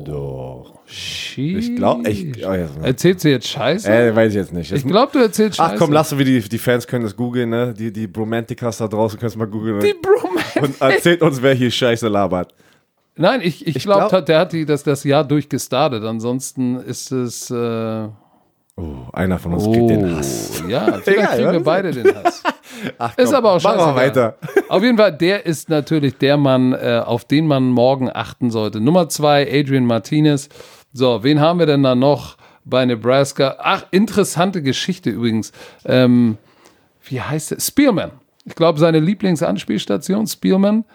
[0.06, 0.69] Doch.
[0.92, 2.46] Ich glaube, ich.
[2.46, 3.92] Oh, Erzählst du jetzt Scheiße?
[3.92, 4.72] Äh, weiß ich jetzt nicht.
[4.72, 5.74] Ich glaube, du erzählst Scheiße.
[5.76, 7.74] Ach komm, lass wir die, die Fans können das googeln, ne?
[7.78, 9.80] Die, die Bromantikas da draußen können es mal googeln.
[9.80, 10.64] Die Bromantikas.
[10.64, 12.54] Und erzählt uns, wer hier Scheiße labert.
[13.16, 16.04] Nein, ich, ich, ich glaube, glaub, der hat die, das, das Jahr durchgestartet.
[16.04, 17.52] Ansonsten ist es.
[17.52, 18.08] Äh
[18.80, 20.64] Oh, einer von uns oh, kriegt den Hass.
[20.68, 22.44] Ja, vielleicht kriegen wir beide den Hass.
[22.98, 23.96] Ach, komm, ist aber auch scheiße.
[23.96, 24.38] weiter.
[24.70, 28.80] Auf jeden Fall, der ist natürlich der Mann, äh, auf den man morgen achten sollte.
[28.80, 30.48] Nummer zwei, Adrian Martinez.
[30.92, 33.58] So, wen haben wir denn da noch bei Nebraska?
[33.60, 35.52] Ach, interessante Geschichte übrigens.
[35.86, 36.38] Ähm,
[37.04, 37.60] wie heißt er?
[37.60, 38.12] Spearman.
[38.46, 40.86] Ich glaube, seine Lieblingsanspielstation, Spearman.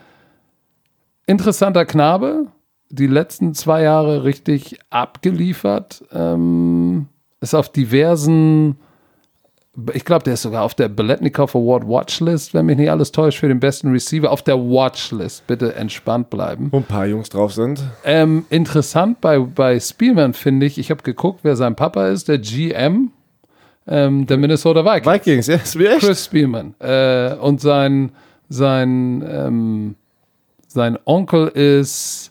[1.27, 2.49] Interessanter Knabe.
[2.91, 6.05] Die letzten zwei Jahre richtig abgeliefert.
[6.13, 7.09] Ähm,
[7.41, 8.77] ist auf diversen
[9.93, 13.41] ich glaube, der ist sogar auf der Beletnikov Award Watchlist, wenn mich nicht alles täuscht,
[13.41, 14.31] für den besten Receiver.
[14.31, 15.47] Auf der Watchlist.
[15.47, 16.69] Bitte entspannt bleiben.
[16.71, 17.83] Wo ein paar Jungs drauf sind.
[18.05, 22.39] Ähm, interessant bei, bei Spielman finde ich, ich habe geguckt, wer sein Papa ist, der
[22.39, 23.11] GM
[23.87, 25.07] ähm, der Minnesota Vikings.
[25.07, 26.01] Vikings, ja, ist wie echt.
[26.01, 26.75] Chris Spielman.
[26.79, 28.13] Äh, und sein,
[28.49, 29.97] sein, ähm,
[30.67, 32.31] sein Onkel ist.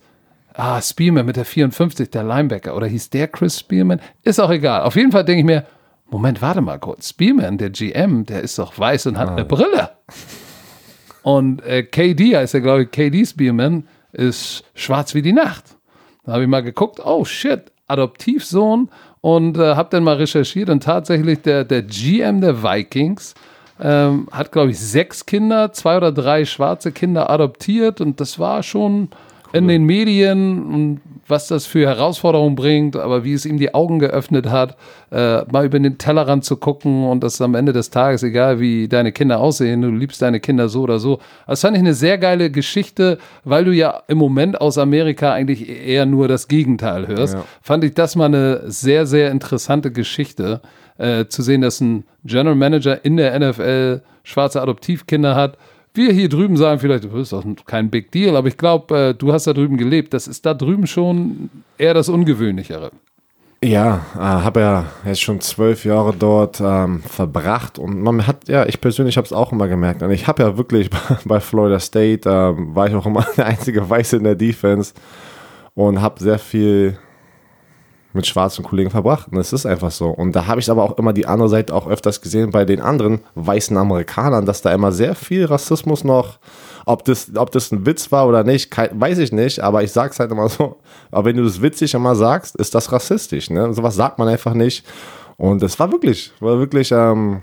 [0.56, 2.76] Ah, Spielman mit der 54, der Linebacker.
[2.76, 4.00] Oder hieß der Chris Spielman?
[4.24, 4.84] Ist auch egal.
[4.84, 5.66] Auf jeden Fall denke ich mir,
[6.10, 7.10] Moment, warte mal kurz.
[7.10, 9.34] Spearman, der GM, der ist doch weiß und hat ah.
[9.34, 9.90] eine Brille.
[11.24, 15.78] Und äh, KD heißt er, glaube ich, KD Spearman, ist schwarz wie die Nacht.
[16.26, 18.90] Da habe ich mal geguckt, oh shit, Adoptivsohn
[19.22, 23.36] und äh, habe dann mal recherchiert und tatsächlich der, der GM der Vikings
[23.80, 28.64] ähm, hat, glaube ich, sechs Kinder, zwei oder drei schwarze Kinder adoptiert und das war
[28.64, 29.10] schon
[29.54, 34.00] in den Medien und was das für Herausforderungen bringt, aber wie es ihm die Augen
[34.00, 34.76] geöffnet hat,
[35.12, 38.88] äh, mal über den Tellerrand zu gucken und das am Ende des Tages, egal wie
[38.88, 41.20] deine Kinder aussehen, du liebst deine Kinder so oder so.
[41.48, 45.70] Das fand ich eine sehr geile Geschichte, weil du ja im Moment aus Amerika eigentlich
[45.70, 47.36] eher nur das Gegenteil hörst.
[47.36, 47.46] Ja.
[47.62, 50.62] Fand ich das mal eine sehr, sehr interessante Geschichte,
[50.98, 55.58] äh, zu sehen, dass ein General Manager in der NFL schwarze Adoptivkinder hat
[55.94, 59.14] wir hier drüben sagen vielleicht, das ist doch kein Big Deal, aber ich glaube, äh,
[59.14, 60.14] du hast da drüben gelebt.
[60.14, 62.92] Das ist da drüben schon eher das Ungewöhnlichere.
[63.64, 68.66] Ja, äh, habe ja jetzt schon zwölf Jahre dort ähm, verbracht und man hat, ja,
[68.66, 70.04] ich persönlich habe es auch immer gemerkt.
[70.04, 70.90] Und ich habe ja wirklich
[71.26, 74.94] bei Florida State, äh, war ich auch immer der einzige Weiße in der Defense
[75.76, 76.98] und habe sehr viel
[78.14, 79.28] mit schwarzen Kollegen verbracht.
[79.32, 80.10] Und es ist einfach so.
[80.10, 82.80] Und da habe ich aber auch immer die andere Seite auch öfters gesehen bei den
[82.80, 86.38] anderen weißen Amerikanern, dass da immer sehr viel Rassismus noch,
[86.86, 90.20] ob das, ob das ein Witz war oder nicht, weiß ich nicht, aber ich sag's
[90.20, 90.78] halt immer so.
[91.12, 93.50] Aber wenn du das witzig immer sagst, ist das rassistisch.
[93.50, 93.74] Ne?
[93.74, 94.86] Sowas sagt man einfach nicht.
[95.38, 97.42] Und es war wirklich, war wirklich, ähm,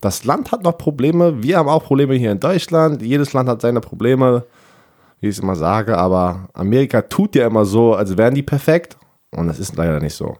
[0.00, 1.42] das Land hat noch Probleme.
[1.42, 3.00] Wir haben auch Probleme hier in Deutschland.
[3.02, 4.44] Jedes Land hat seine Probleme.
[5.20, 8.96] wie ich es immer sage, aber Amerika tut ja immer so, als wären die perfekt
[9.36, 10.36] und das ist leider nicht so.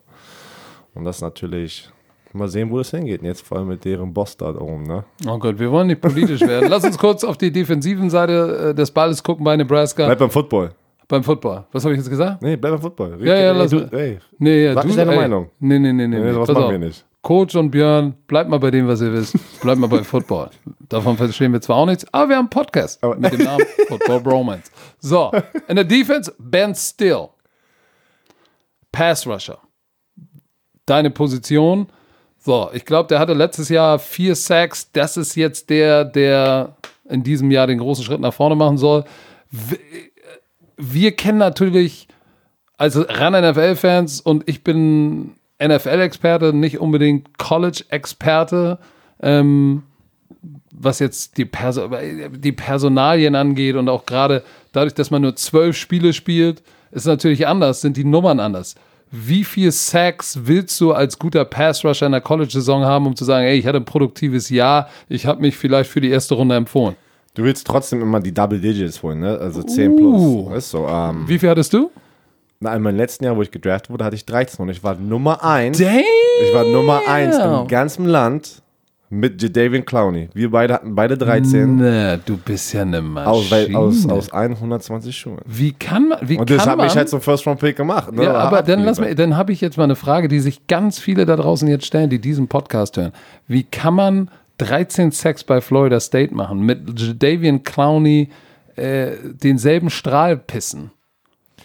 [0.95, 1.89] Und das natürlich,
[2.33, 3.21] mal sehen, wo das hingeht.
[3.21, 5.05] Und jetzt vor allem mit deren Boss da oben, ne?
[5.27, 6.69] Oh Gott, wir wollen nicht politisch werden.
[6.69, 10.31] Lass uns kurz auf die defensiven Seite äh, des Balles gucken bei Nebraska Bleib beim
[10.31, 10.73] Football.
[11.09, 11.65] beim Football.
[11.73, 12.43] Was habe ich jetzt gesagt?
[12.43, 13.17] Nee, bleib beim Football.
[13.21, 14.19] Ja, ja, ey, lass du, ey.
[14.39, 15.17] Nee, ja, Sag du, deine ey.
[15.17, 15.51] Meinung.
[15.61, 16.19] Nee, nee, nee, nee.
[16.21, 17.05] Nee, Pass machen wir nicht.
[17.23, 19.37] Coach und Björn, bleibt mal bei dem, was ihr wisst.
[19.63, 20.51] Bleibt mal bei Football.
[20.89, 24.21] Davon verstehen wir zwar auch nichts, aber wir haben einen Podcast mit dem Namen Football
[24.21, 24.73] Bromance.
[24.99, 25.31] So,
[25.69, 27.29] in der Defense, Ben Still.
[28.93, 29.59] Pass Rusher.
[30.87, 31.89] Deine Position.
[32.39, 34.93] So, ich glaube, der hatte letztes Jahr vier Sacks.
[34.93, 36.77] Das ist jetzt der, der
[37.09, 39.05] in diesem Jahr den großen Schritt nach vorne machen soll.
[40.77, 42.09] Wir kennen natürlich
[42.83, 48.79] also ran NFL-Fans und ich bin NFL-Experte, nicht unbedingt College-Experte,
[49.23, 49.85] ähm,
[50.73, 51.89] was jetzt die, Perso
[52.33, 57.47] die Personalien angeht und auch gerade dadurch, dass man nur zwölf Spiele spielt, ist natürlich
[57.47, 58.75] anders, sind die Nummern anders.
[59.11, 63.45] Wie viel Sacks willst du als guter Pass-Rusher in der College-Saison haben, um zu sagen,
[63.47, 66.97] ey, ich hatte ein produktives Jahr, ich habe mich vielleicht für die erste Runde empfohlen?
[67.35, 69.39] Du willst trotzdem immer die Double Digits holen, ne?
[69.39, 70.47] Also 10 Uh.
[70.47, 70.57] plus.
[70.59, 70.87] Ist so.
[70.87, 71.91] Ähm, Wie viel hattest du?
[72.61, 74.95] na, in meinem letzten Jahr, wo ich gedraftet wurde, hatte ich 13 und ich war
[74.95, 75.79] Nummer 1.
[75.79, 76.01] Damn!
[76.47, 78.62] Ich war Nummer 1 im ganzen Land
[79.13, 80.31] mit Jadavian Clowney.
[80.33, 83.79] Wir beide hatten beide 13 Ne, du bist ja eine Maschine.
[83.79, 85.43] aus, aus, aus 120 Schulen.
[85.45, 88.11] Wie kann man, wie Und das hat man, mich halt zum First-Round-Pick gemacht.
[88.11, 88.25] Ne?
[88.25, 90.99] ja, aber dann lass mir, dann habe ich jetzt mal eine Frage, die sich ganz
[90.99, 93.13] viele da draußen jetzt stellen, die diesen Podcast hören.
[93.47, 98.31] Wie kann man 13 Sex bei Florida State machen, mit Jadavian Clowney
[98.77, 100.91] äh, denselben Strahl pissen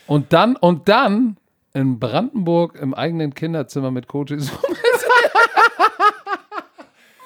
[0.05, 1.37] und dann und dann
[1.73, 4.51] in Brandenburg im eigenen Kinderzimmer mit Coaches.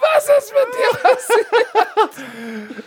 [0.01, 2.27] Was ist mit dir passiert?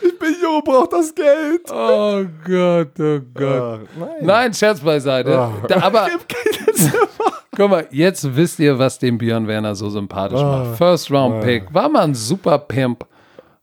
[0.03, 1.62] Ich bin jung, brauch das Geld.
[1.71, 3.61] Oh Gott, oh Gott.
[3.62, 4.09] Ah, nein.
[4.23, 5.37] Nein, Scherz beiseite.
[5.39, 5.53] Ah.
[5.69, 6.09] Da, aber
[7.57, 10.65] guck mal, jetzt wisst ihr, was dem Björn Werner so sympathisch Ah.
[10.65, 10.79] macht.
[10.79, 13.07] First Round Pick, war mal ein super Pimp.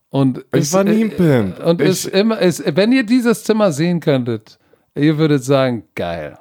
[0.10, 1.60] Und Ich ist, war nie ein äh, Pimp.
[1.66, 4.60] Und Ich- ist immer, ist, wenn ihr dieses Zimmer sehen könntet,
[4.96, 6.38] ihr würdet sagen, geil.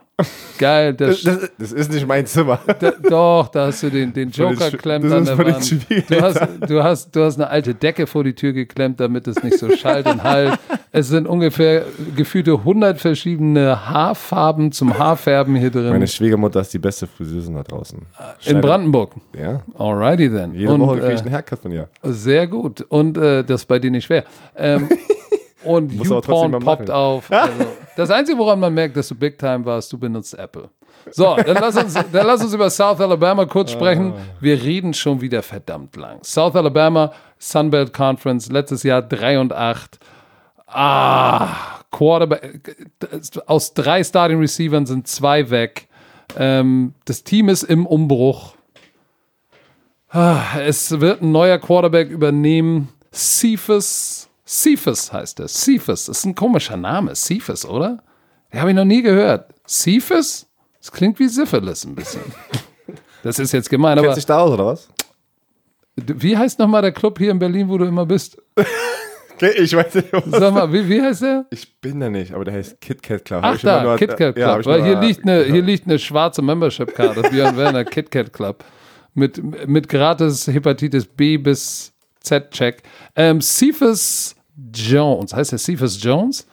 [0.58, 2.60] Geil, das, Das, das ist nicht mein Zimmer.
[2.78, 5.76] da, doch, da hast du den, den Joker schw- klemmt das an der Wand.
[6.10, 9.42] Du hast, du, hast, du hast eine alte Decke vor die Tür geklemmt, damit es
[9.42, 10.58] nicht so schallt und halt.
[10.92, 11.84] Es sind ungefähr
[12.16, 15.90] gefühlte 100 verschiedene Haarfarben zum Haarfärben hier drin.
[15.90, 18.00] Meine Schwiegermutter ist die beste Friseurin da draußen.
[18.44, 19.12] in Brandenburg.
[19.38, 19.62] Ja.
[19.78, 20.54] Alrighty then.
[20.54, 21.88] Jede und, Woche kriege ich äh, einen Haircut von ihr.
[22.02, 22.80] sehr gut.
[22.88, 24.24] Und äh, das ist bei dir nicht schwer.
[24.56, 24.88] Ähm,
[25.64, 27.30] und YouPorn poppt auf.
[27.30, 27.52] Also,
[28.00, 30.68] das Einzige, woran man merkt, dass du Big Time warst, du benutzt Apple.
[31.12, 34.12] So, dann lass uns, dann lass uns über South Alabama kurz sprechen.
[34.40, 36.22] Wir reden schon wieder verdammt lang.
[36.22, 39.98] South Alabama, Sunbelt Conference, letztes Jahr 3 und 8.
[40.66, 42.76] Ah, Quarterback.
[43.46, 45.88] Aus drei Starting Receivern sind zwei weg.
[46.38, 48.54] Ähm, das Team ist im Umbruch.
[50.10, 52.88] Ah, Es wird ein neuer Quarterback übernehmen.
[53.12, 54.19] Cephas.
[54.50, 55.46] Cephas heißt er.
[55.48, 56.06] Cephas.
[56.06, 57.14] Das ist ein komischer Name.
[57.14, 58.02] Cephas, oder?
[58.52, 59.54] Den habe ich noch nie gehört.
[59.68, 60.48] Cephas?
[60.80, 62.22] Das klingt wie Syphilis ein bisschen.
[63.22, 64.88] Das ist jetzt gemein, aber sich da aus, oder was?
[65.94, 68.38] wie heißt nochmal der Club hier in Berlin, wo du immer bist?
[69.42, 70.24] Okay, ich weiß nicht, was.
[70.26, 71.46] Sag mal, wie, wie heißt der?
[71.50, 73.42] Ich bin da nicht, aber der heißt KitKat Club.
[73.42, 74.36] Hab Ach da, nur- KitKat Club.
[74.36, 78.62] Ja, Weil hier liegt, eine, hier liegt eine schwarze Membership-Karte, Björn Werner KitKat Club.
[79.14, 81.90] Mit, mit gratis Hepatitis B bis
[82.20, 82.82] Z-Check.
[83.16, 84.36] Ähm, Cephas
[84.72, 86.46] Jones, heißt der Cephas Jones?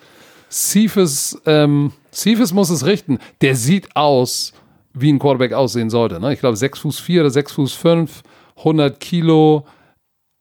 [0.50, 3.20] Cephas, ähm, Cephas muss es richten.
[3.42, 4.54] Der sieht aus,
[4.94, 6.20] wie ein Quarterback aussehen sollte.
[6.20, 6.34] Ne?
[6.34, 8.24] Ich glaube, 6 Fuß 4 oder 6 Fuß 5,
[8.58, 9.66] 100 Kilo,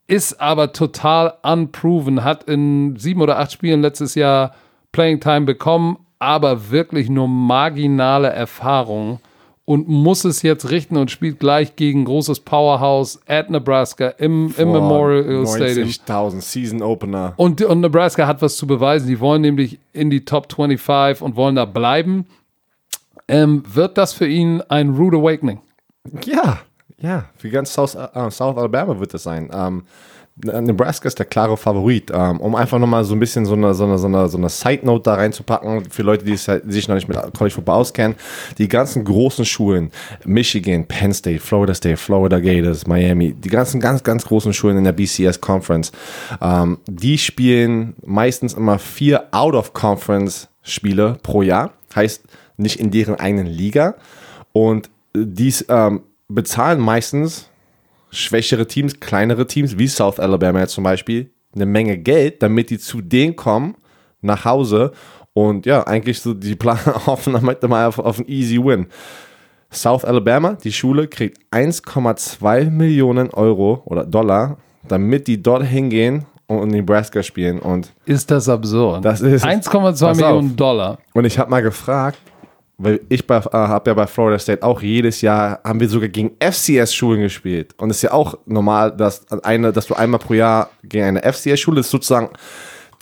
[0.07, 4.55] ist aber total unproven, hat in sieben oder acht Spielen letztes Jahr
[4.93, 9.21] Playing Time bekommen, aber wirklich nur marginale Erfahrung
[9.67, 14.73] und muss es jetzt richten und spielt gleich gegen großes Powerhouse at Nebraska im, im
[14.73, 15.89] Memorial Stadium.
[15.89, 17.35] 90.000 Season Opener.
[17.37, 19.09] Und, und Nebraska hat was zu beweisen.
[19.09, 22.27] Die wollen nämlich in die Top 25 und wollen da bleiben.
[23.29, 25.61] Ähm, wird das für ihn ein Rude Awakening?
[26.25, 26.61] Ja,
[26.99, 29.51] ja, für ganz South, äh, South Alabama wird das sein.
[29.53, 29.83] Ähm,
[30.39, 32.11] Nebraska ist der klare Favorit.
[32.13, 34.51] Ähm, um einfach nochmal so ein bisschen so eine, so eine, so eine, so eine
[34.51, 38.17] Side-Note da reinzupacken, für Leute, halt, die sich noch nicht mit College Football auskennen.
[38.59, 39.91] Die ganzen großen Schulen,
[40.27, 44.85] Michigan, Penn State, Florida State, Florida Gators, Miami, die ganzen ganz, ganz großen Schulen in
[44.85, 45.91] der BCS Conference,
[46.43, 51.73] ähm, die spielen meistens immer vier Out-of-Conference-Spiele pro Jahr.
[51.95, 52.25] Heißt,
[52.59, 53.95] nicht in deren eigenen Liga.
[54.53, 57.49] Und dies ähm, bezahlen meistens
[58.17, 62.79] schwächere Teams, kleinere Teams, wie South Alabama jetzt zum Beispiel, eine Menge Geld, damit die
[62.79, 63.77] zu denen kommen,
[64.21, 64.93] nach Hause
[65.35, 68.87] Und ja, eigentlich so die Plan hoffen damit mal auf, auf einen easy Win.
[69.71, 74.57] South Alabama, die Schule, kriegt 1,2 Millionen Euro oder Dollar,
[74.89, 77.59] damit die dort hingehen und in Nebraska spielen.
[77.59, 79.05] Und Ist das absurd?
[79.05, 80.57] Das ist- 1,2 Pass Millionen auf.
[80.57, 80.99] Dollar.
[81.13, 82.19] Und ich habe mal gefragt,
[82.79, 86.33] weil ich äh, habe ja bei Florida State auch jedes Jahr haben wir sogar gegen
[86.41, 87.75] FCS-Schulen gespielt.
[87.79, 91.23] Und es ist ja auch normal, dass eine, dass du einmal pro Jahr gegen eine
[91.23, 92.31] FCS-Schule ist sozusagen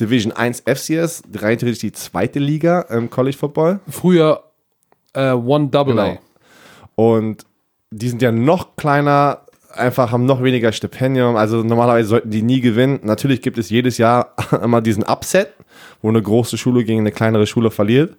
[0.00, 3.80] Division 1 FCS, rein theoretisch die zweite Liga im College Football.
[3.88, 4.44] Früher
[5.12, 6.06] äh, One Double A.
[6.06, 6.20] Genau.
[6.96, 7.44] Und
[7.90, 9.40] die sind ja noch kleiner,
[9.72, 11.36] einfach haben noch weniger Stipendium.
[11.36, 13.00] Also normalerweise sollten die nie gewinnen.
[13.02, 15.48] Natürlich gibt es jedes Jahr immer diesen Upset,
[16.02, 18.16] wo eine große Schule gegen eine kleinere Schule verliert.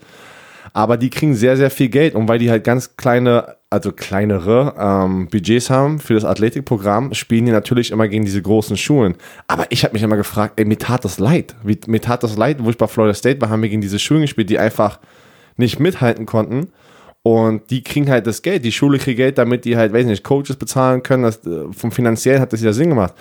[0.76, 2.16] Aber die kriegen sehr, sehr viel Geld.
[2.16, 7.46] Und weil die halt ganz kleine, also kleinere ähm, Budgets haben für das Athletikprogramm, spielen
[7.46, 9.16] die natürlich immer gegen diese großen Schulen.
[9.48, 11.56] Aber ich habe mich immer gefragt, ey, mir tat das leid.
[11.64, 14.00] Wie, mir tat das leid, wo ich bei Florida State war, haben wir gegen diese
[14.00, 15.00] Schulen gespielt, die einfach
[15.56, 16.68] nicht mithalten konnten.
[17.24, 18.66] Und die kriegen halt das Geld.
[18.66, 21.24] Die Schule kriegt Geld, damit die halt, weiß nicht, Coaches bezahlen können.
[21.24, 23.14] Das, äh, vom finanziell hat das ja Sinn gemacht.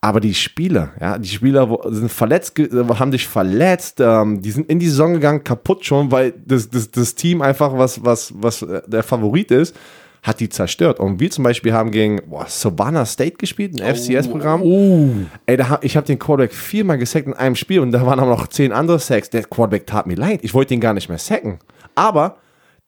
[0.00, 2.68] Aber die Spieler, ja, die Spieler sind verletzt, äh,
[2.98, 6.90] haben sich verletzt, ähm, die sind in die Saison gegangen, kaputt schon, weil das, das,
[6.92, 9.74] das Team einfach, was, was, was äh, der Favorit ist,
[10.22, 11.00] hat die zerstört.
[11.00, 14.62] Und wir zum Beispiel haben gegen boah, Savannah State gespielt, ein FCS-Programm.
[14.62, 15.10] Oh.
[15.46, 18.20] Ey, da hab, ich habe den Quarterback viermal gesackt in einem Spiel und da waren
[18.20, 19.30] aber noch zehn andere Sacks.
[19.30, 20.40] Der Quarterback tat mir leid.
[20.42, 21.58] Ich wollte ihn gar nicht mehr sacken.
[21.96, 22.36] Aber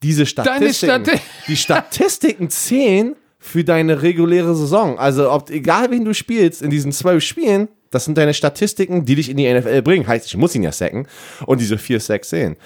[0.03, 4.99] diese Statistiken, Stati- die Statistiken zählen für deine reguläre Saison.
[4.99, 9.17] Also ob, egal wen du spielst in diesen zwölf Spielen, das sind deine Statistiken, die
[9.17, 10.07] dich in die NFL bringen.
[10.07, 11.09] Heißt, ich muss ihn ja sacken
[11.47, 12.57] und diese vier Sacks sehen.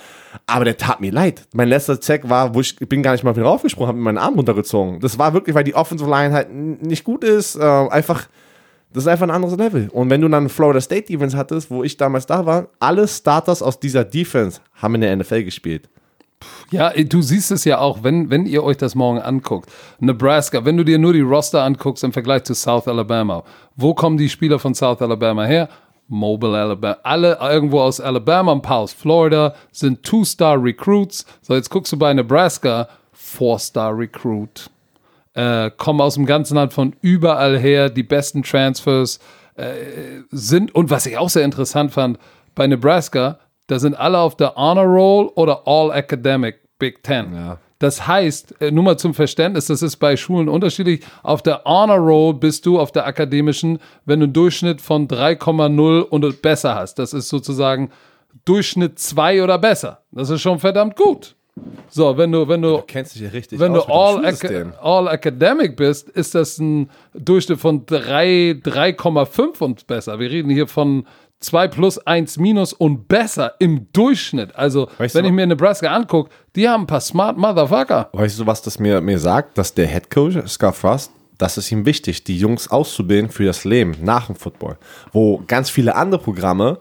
[0.46, 1.46] Aber der tat mir leid.
[1.54, 4.18] Mein letzter Sack war, wo ich, bin gar nicht mal wieder raufgesprungen, habe mir meinen
[4.18, 5.00] Arm runtergezogen.
[5.00, 7.54] Das war wirklich, weil die Offensive Line halt nicht gut ist.
[7.56, 8.28] Äh, einfach
[8.92, 9.88] das ist einfach ein anderes Level.
[9.92, 13.60] Und wenn du dann Florida State Defense hattest, wo ich damals da war, alle Starters
[13.60, 15.88] aus dieser Defense haben in der NFL gespielt.
[16.74, 19.70] Ja, du siehst es ja auch, wenn, wenn ihr euch das morgen anguckt.
[20.00, 23.44] Nebraska, wenn du dir nur die Roster anguckst im Vergleich zu South Alabama,
[23.76, 25.68] wo kommen die Spieler von South Alabama her?
[26.08, 26.96] Mobile Alabama.
[27.04, 31.24] Alle irgendwo aus Alabama, ein paar aus Florida, sind Two-Star-Recruits.
[31.42, 34.68] So, jetzt guckst du bei Nebraska, Four-Star-Recruit.
[35.34, 39.20] Äh, kommen aus dem ganzen Land von überall her, die besten Transfers
[39.54, 39.74] äh,
[40.32, 40.74] sind.
[40.74, 42.18] Und was ich auch sehr interessant fand,
[42.56, 47.34] bei Nebraska, da sind alle auf der Honor Roll oder All Academic Big Ten.
[47.34, 47.58] Ja.
[47.78, 51.04] Das heißt, äh, nur mal zum Verständnis, das ist bei Schulen unterschiedlich.
[51.22, 56.00] Auf der Honor Roll bist du auf der akademischen, wenn du einen Durchschnitt von 3,0
[56.00, 56.98] und besser hast.
[56.98, 57.90] Das ist sozusagen
[58.44, 60.02] Durchschnitt 2 oder besser.
[60.12, 61.36] Das ist schon verdammt gut.
[61.88, 64.24] So, wenn du, wenn du, Kennst dich ja richtig wenn du all.
[64.24, 64.48] Aca
[64.80, 70.18] all Academic bist, ist das ein Durchschnitt von 3 3,5 und besser.
[70.18, 71.06] Wir reden hier von
[71.40, 74.54] 2 plus 1 minus und besser im Durchschnitt.
[74.56, 78.08] Also, Weißt wenn du ich mir Nebraska angucke, die haben ein paar smart Motherfucker.
[78.12, 79.58] Weißt du, was das mir, mir sagt?
[79.58, 83.64] Dass der Head Coach, Scott Frost, das ist ihm wichtig, die Jungs auszubilden für das
[83.64, 84.78] Leben nach dem Football.
[85.12, 86.78] Wo ganz viele andere Programme,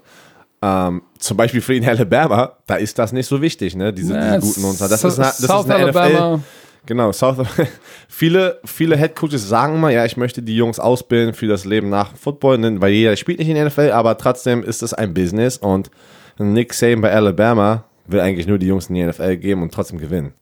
[0.62, 3.92] ähm, zum Beispiel für den Alabama, da ist das nicht so wichtig, ne?
[3.92, 4.88] Diese, Ja, diese guten und so.
[4.88, 6.38] Das ist das South ist eine Alabama.
[6.38, 6.44] NFL.
[6.86, 7.38] Genau, South
[8.10, 11.90] viele, viele Head Coaches sagen immer, ja, ich möchte die Jungs ausbilden für das Leben
[11.90, 15.58] nach Football, weil jeder spielt nicht in der NFL, aber trotzdem ist es ein Business
[15.58, 15.90] und
[16.38, 19.98] Nick Saban bei Alabama will eigentlich nur die Jungs in die NFL geben und trotzdem
[19.98, 20.34] gewinnen.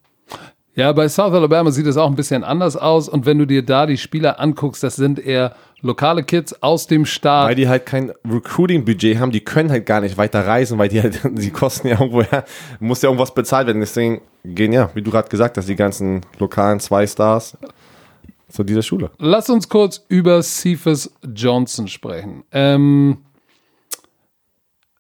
[0.74, 3.10] Ja, bei South Alabama sieht es auch ein bisschen anders aus.
[3.10, 7.06] Und wenn du dir da die Spieler anguckst, das sind eher lokale Kids aus dem
[7.06, 7.50] Staat.
[7.50, 11.02] Weil die halt kein Recruiting-Budget haben, die können halt gar nicht weiter reisen, weil die
[11.02, 12.46] halt, die kosten ja irgendwo, ja,
[12.80, 13.82] muss ja irgendwas bezahlt werden.
[13.82, 17.58] Deswegen gehen ja, wie du gerade gesagt hast, die ganzen lokalen zwei Stars
[18.50, 19.12] zu dieser Schule.
[19.18, 22.44] Lass uns kurz über Cephas Johnson sprechen.
[22.52, 23.20] Ähm,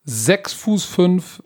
[0.03, 1.41] sechs Fuß fünf,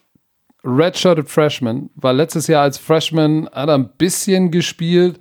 [0.64, 5.20] redshirted Freshman, war letztes Jahr als Freshman, hat er ein bisschen gespielt,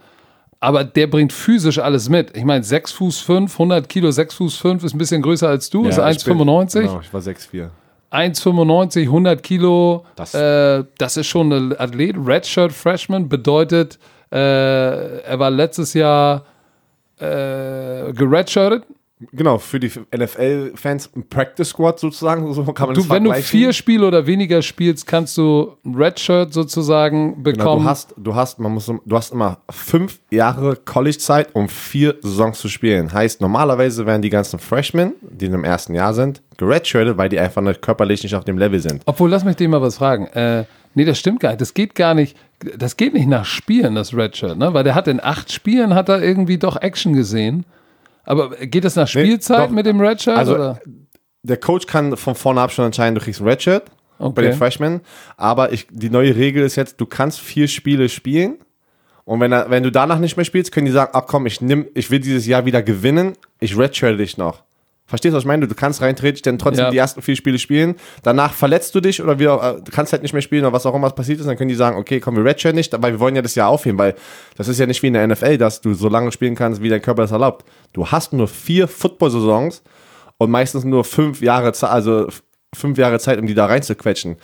[0.60, 2.34] aber der bringt physisch alles mit.
[2.36, 5.68] Ich meine, sechs Fuß fünf, 100 Kilo, sechs Fuß fünf ist ein bisschen größer als
[5.70, 6.80] du, ist Ja, ich bin- 1,95.
[6.80, 7.68] Genau, ich war 6'4.
[8.14, 12.16] 1,95, 100 Kilo, Das- äh, das ist schon ein Athlet.
[12.24, 13.98] Redshirt Freshman bedeutet,
[14.32, 14.36] äh,
[15.22, 16.44] er war letztes Jahr
[17.18, 18.84] äh, geredshirtet.
[19.32, 23.32] Genau, für die NFL-Fans ein Practice Squad sozusagen, so kann man Du, das wenn du
[23.34, 27.82] vier Spiele oder weniger spielst, kannst du ein Redshirt sozusagen Genau, bekommen.
[27.84, 32.58] du hast, du hast, man muss, du hast immer fünf Jahre College-Zeit, um vier Saisons
[32.60, 33.12] zu spielen.
[33.12, 37.62] Heißt, normalerweise werden die ganzen Freshmen, die im ersten Jahr sind, geredshirtet, weil die einfach
[37.62, 39.02] nicht körperlich nicht auf dem Level sind.
[39.06, 40.26] Obwohl, lass mich dir mal was fragen.
[40.28, 40.64] Äh,
[40.94, 41.60] nee, das stimmt gar nicht.
[41.60, 42.36] Das geht gar nicht.
[42.78, 44.72] Das geht nicht nach Spielen, das Redshirt, ne?
[44.72, 47.64] Weil der hat in acht Spielen hat er irgendwie doch Action gesehen.
[48.24, 49.74] Aber geht das nach Spielzeit doch.
[49.74, 50.36] mit dem Redshirt?
[50.36, 50.80] Also, oder?
[51.42, 53.84] der Coach kann von vorne ab schon entscheiden, du kriegst ein Redshirt.
[54.18, 54.42] bei Okay.
[54.42, 55.00] den Freshmen.
[55.36, 58.58] Aber ich, die neue Regel ist jetzt, du kannst vier Spiele spielen.
[59.24, 61.60] Und wenn, er, wenn du danach nicht mehr spielst, können die sagen, ach komm, ich,
[61.60, 64.62] nimm, ich will dieses Jahr wieder gewinnen, ich redshirte dich noch.
[65.14, 65.68] Verstehst du, was ich meine?
[65.68, 66.90] Du kannst rein theoretisch dann trotzdem Ja.
[66.90, 67.94] die ersten vier Spiele spielen.
[68.24, 70.86] Danach verletzt du dich oder wir, äh, du kannst halt nicht mehr spielen oder was
[70.86, 71.46] auch immer passiert ist.
[71.46, 73.68] Dann können die sagen, okay, komm, wir redshirten nicht, aber wir wollen ja das Jahr
[73.68, 74.16] aufheben, weil
[74.56, 76.88] das ist ja nicht wie in der NFL, dass du so lange spielen kannst, wie
[76.88, 77.64] dein Körper es erlaubt.
[77.92, 79.84] Du hast nur vier Football-Saisons
[80.38, 82.26] und meistens nur fünf Jahre, also
[82.74, 84.34] fünf Jahre Zeit, um die da reinzuquetschen.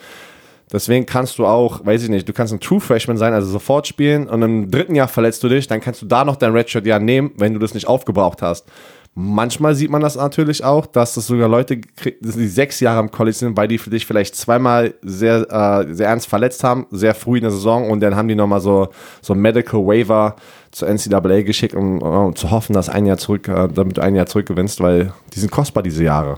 [0.71, 3.87] Deswegen kannst du auch, weiß ich nicht, du kannst ein True Freshman sein, also sofort
[3.87, 6.99] spielen und im dritten Jahr verletzt du dich, dann kannst du da noch dein Redshirt-Jahr
[6.99, 8.69] nehmen, wenn du das nicht aufgebraucht hast.
[9.13, 13.11] Manchmal sieht man das natürlich auch, dass es sogar Leute, krieg- die sechs Jahre im
[13.11, 17.13] College sind, weil die für dich vielleicht zweimal sehr, äh, sehr ernst verletzt haben, sehr
[17.13, 18.87] früh in der Saison und dann haben die nochmal so,
[19.21, 20.37] so Medical Waiver
[20.71, 24.15] zur NCAA geschickt, um, um zu hoffen, dass ein Jahr zurück, äh, damit du ein
[24.15, 26.37] Jahr zurückgewinnst, weil die sind kostbar diese Jahre.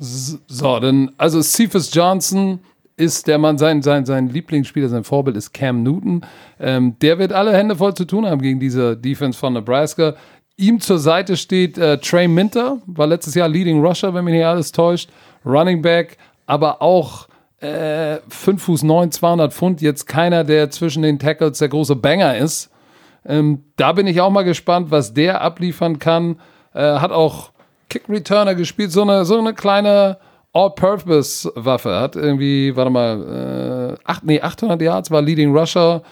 [0.00, 2.58] So, dann, also Cephas Johnson
[2.96, 6.22] ist der Mann, sein, sein, sein Lieblingsspieler, sein Vorbild ist Cam Newton.
[6.58, 10.14] Ähm, der wird alle Hände voll zu tun haben gegen diese Defense von Nebraska.
[10.56, 14.44] Ihm zur Seite steht äh, Trey Minter, war letztes Jahr Leading Rusher, wenn mich nicht
[14.44, 15.10] alles täuscht.
[15.44, 17.26] Running Back, aber auch
[17.60, 19.80] äh, 5 Fuß 9, 200 Pfund.
[19.80, 22.70] Jetzt keiner, der zwischen den Tackles der große Banger ist.
[23.24, 26.40] Ähm, da bin ich auch mal gespannt, was der abliefern kann.
[26.74, 27.50] Äh, hat auch
[27.88, 30.18] Kick-Returner gespielt, so eine, so eine kleine
[30.52, 32.00] All-Purpose-Waffe.
[32.00, 36.02] Hat irgendwie, warte mal, äh, acht, nee, 800 Yards war Leading Rusher.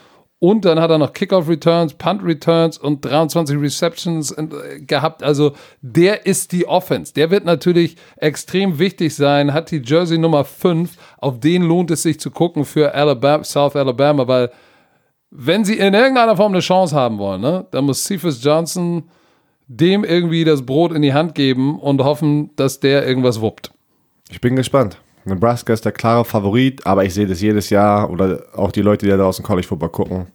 [0.40, 5.22] Und dann hat er noch Kickoff-Returns, Punt-Returns und 23 Receptions äh, gehabt.
[5.22, 7.12] Also der ist die Offense.
[7.12, 9.52] Der wird natürlich extrem wichtig sein.
[9.52, 10.96] Hat die Jersey Nummer 5.
[11.18, 14.50] Auf den lohnt es sich zu gucken für Alabama, South Alabama, weil
[15.30, 19.04] wenn sie in irgendeiner Form eine Chance haben wollen, ne, dann muss Cephas Johnson
[19.68, 23.70] dem irgendwie das Brot in die Hand geben und hoffen, dass der irgendwas wuppt.
[24.30, 24.98] Ich bin gespannt.
[25.30, 29.06] Nebraska ist der klare Favorit, aber ich sehe das jedes Jahr oder auch die Leute,
[29.06, 30.26] die da draußen College Football gucken.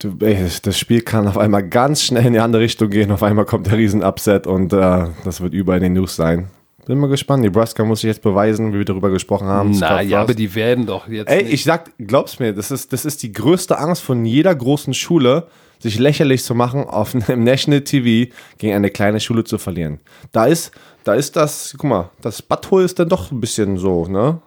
[0.00, 3.10] Du, ey, das Spiel kann auf einmal ganz schnell in die andere Richtung gehen.
[3.10, 6.48] Auf einmal kommt der Riesen-Upset und äh, das wird überall in den News sein.
[6.86, 7.42] Bin mal gespannt.
[7.42, 9.72] Nebraska muss sich jetzt beweisen, wie wir darüber gesprochen haben.
[9.72, 10.30] Naja, Frost.
[10.30, 11.28] aber die werden doch jetzt.
[11.28, 14.54] Ey, nicht- ich sag, glaub's mir, das ist, das ist die größte Angst von jeder
[14.54, 15.48] großen Schule,
[15.78, 20.00] sich lächerlich zu machen, auf einem National TV gegen eine kleine Schule zu verlieren.
[20.32, 20.72] Da ist,
[21.04, 24.40] da ist das, guck mal, das Butthole ist dann doch ein bisschen so, ne?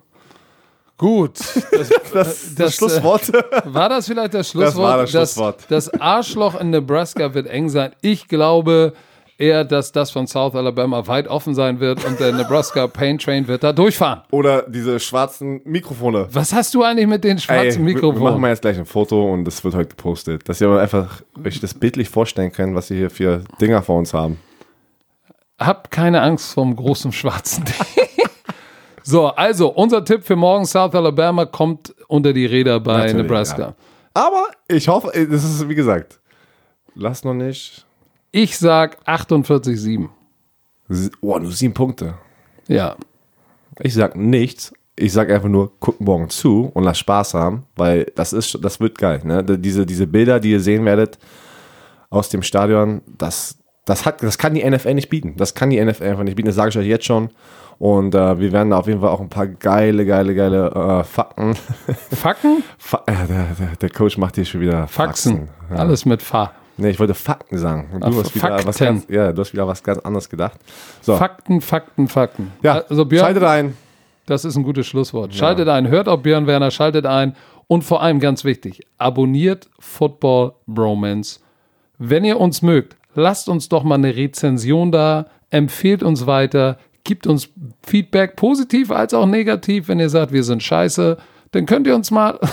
[0.97, 1.39] Gut.
[1.71, 3.31] Das, Das, das, Schlusswort.
[3.65, 4.83] war das vielleicht das Schlusswort?
[4.83, 5.59] war das Schlusswort.
[5.69, 7.93] Das, das Arschloch in Nebraska wird eng sein.
[8.01, 8.93] Ich glaube
[9.41, 13.47] eher, dass das von South Alabama weit offen sein wird und der Nebraska Pain Train
[13.47, 14.21] wird da durchfahren.
[14.31, 16.27] Oder diese schwarzen Mikrofone.
[16.31, 18.41] Was hast du eigentlich mit den Ey, schwarzen wir, wir machen Mikrofonen?
[18.41, 20.47] mal jetzt gleich ein Foto und das wird heute gepostet.
[20.47, 24.13] Dass ihr einfach euch das bildlich vorstellen könnt, was ihr hier für Dinger vor uns
[24.13, 24.37] haben.
[25.59, 27.65] Habt keine Angst vom großen schwarzen
[27.97, 28.25] Ding.
[29.03, 33.61] so, also unser Tipp für morgen South Alabama kommt unter die Räder bei Natürlich, Nebraska.
[33.61, 33.73] ja.
[34.13, 36.19] Aber ich hoffe, das ist wie gesagt,
[36.95, 37.85] lass noch nicht.
[38.31, 40.07] Ich sag 48-7.
[41.21, 42.15] Oh, nur sieben Punkte.
[42.67, 42.95] Ja.
[43.79, 44.73] Ich sag nichts.
[44.95, 48.79] Ich sag einfach nur, guck morgen zu und lass Spaß haben, weil das ist, das
[48.79, 49.21] wird geil.
[49.23, 49.43] Ne?
[49.43, 51.17] Diese, diese Bilder, die ihr sehen werdet
[52.09, 55.35] aus dem Stadion, das, das hat, das kann die NFL nicht bieten.
[55.37, 56.47] Das kann die NFL einfach nicht bieten.
[56.47, 57.29] Das sage ich euch jetzt schon.
[57.79, 61.03] Und äh, wir werden da auf jeden Fall auch ein paar geile, geile, geile äh,
[61.03, 61.55] Fakten.
[62.15, 62.63] Fakten?
[62.77, 65.49] Fa äh, der, der, Coach macht hier schon wieder Faxen.
[65.69, 65.77] Ja.
[65.77, 66.51] Alles mit Fa.
[66.81, 67.89] Nee, ich wollte Fakten sagen.
[67.93, 68.85] Und Ach, du hast wieder was Fakten.
[68.85, 70.59] ganz, ja, du hast wieder was ganz anderes gedacht.
[71.01, 72.51] So, Fakten, Fakten, Fakten.
[72.63, 73.77] ja, Also Björn, schaltet ein.
[74.25, 75.33] das ist ein gutes Schlusswort.
[75.33, 77.35] Schaltet ein, hört auf Björn Werner, schaltet ein
[77.67, 81.39] und vor allem ganz wichtig, abonniert Football Bromance.
[81.97, 87.27] Wenn ihr uns mögt, lasst uns doch mal eine Rezension da, empfehlt uns weiter, gibt
[87.27, 87.49] uns
[87.83, 89.87] Feedback, positiv als auch negativ.
[89.87, 91.17] Wenn ihr sagt, wir sind scheiße,
[91.51, 92.39] dann könnt ihr uns mal.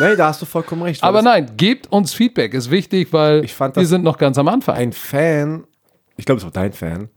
[0.00, 1.02] Nee, da hast du vollkommen recht.
[1.02, 4.16] Aber Das- nein, gebt uns Feedback, ist wichtig, weil Ich fand wir das- sind noch
[4.16, 4.76] ganz am Anfang.
[4.76, 5.64] ein Fan,
[6.16, 7.08] ich glaube, es war dein Fan,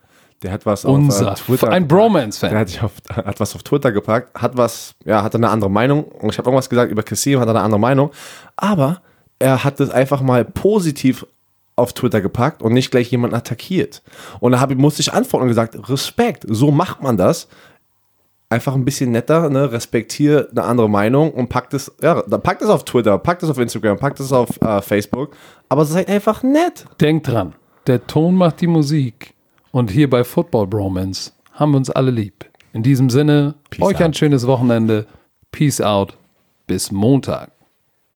[0.42, 1.70] der hat was Unser, auf äh, Twitter.
[1.70, 2.58] ein Der Bromance-Fan.
[2.58, 6.06] hat, sich auf, hat was auf Twitter gepackt, hat was, ja, hat eine andere Meinung.
[6.06, 8.10] Und ich habe irgendwas gesagt über Kassim, hat eine andere Meinung.
[8.56, 9.04] Aber
[9.38, 11.24] er hat es einfach mal positiv
[11.76, 14.02] auf Twitter gepackt und nicht gleich jemanden attackiert.
[14.40, 17.48] Und da hab, musste ich antworten und gesagt, Respekt, so macht man das.
[18.52, 19.72] Einfach ein bisschen netter, ne?
[19.72, 23.49] respektiere eine andere Meinung und packt es, ja, dann packt es auf Twitter, packt es
[23.49, 25.38] auf Instagram, packt es auf äh, Facebook,
[25.70, 26.86] aber seid einfach nett.
[26.99, 27.56] Denkt dran,
[27.88, 29.36] der Ton macht die Musik.
[29.72, 32.45] Und hier bei Football Bromance haben wir uns alle lieb.
[32.74, 34.02] In diesem Sinne, Peace euch out.
[34.02, 35.08] ein schönes Wochenende.
[35.54, 36.18] Peace out.
[36.68, 37.52] Bis Montag.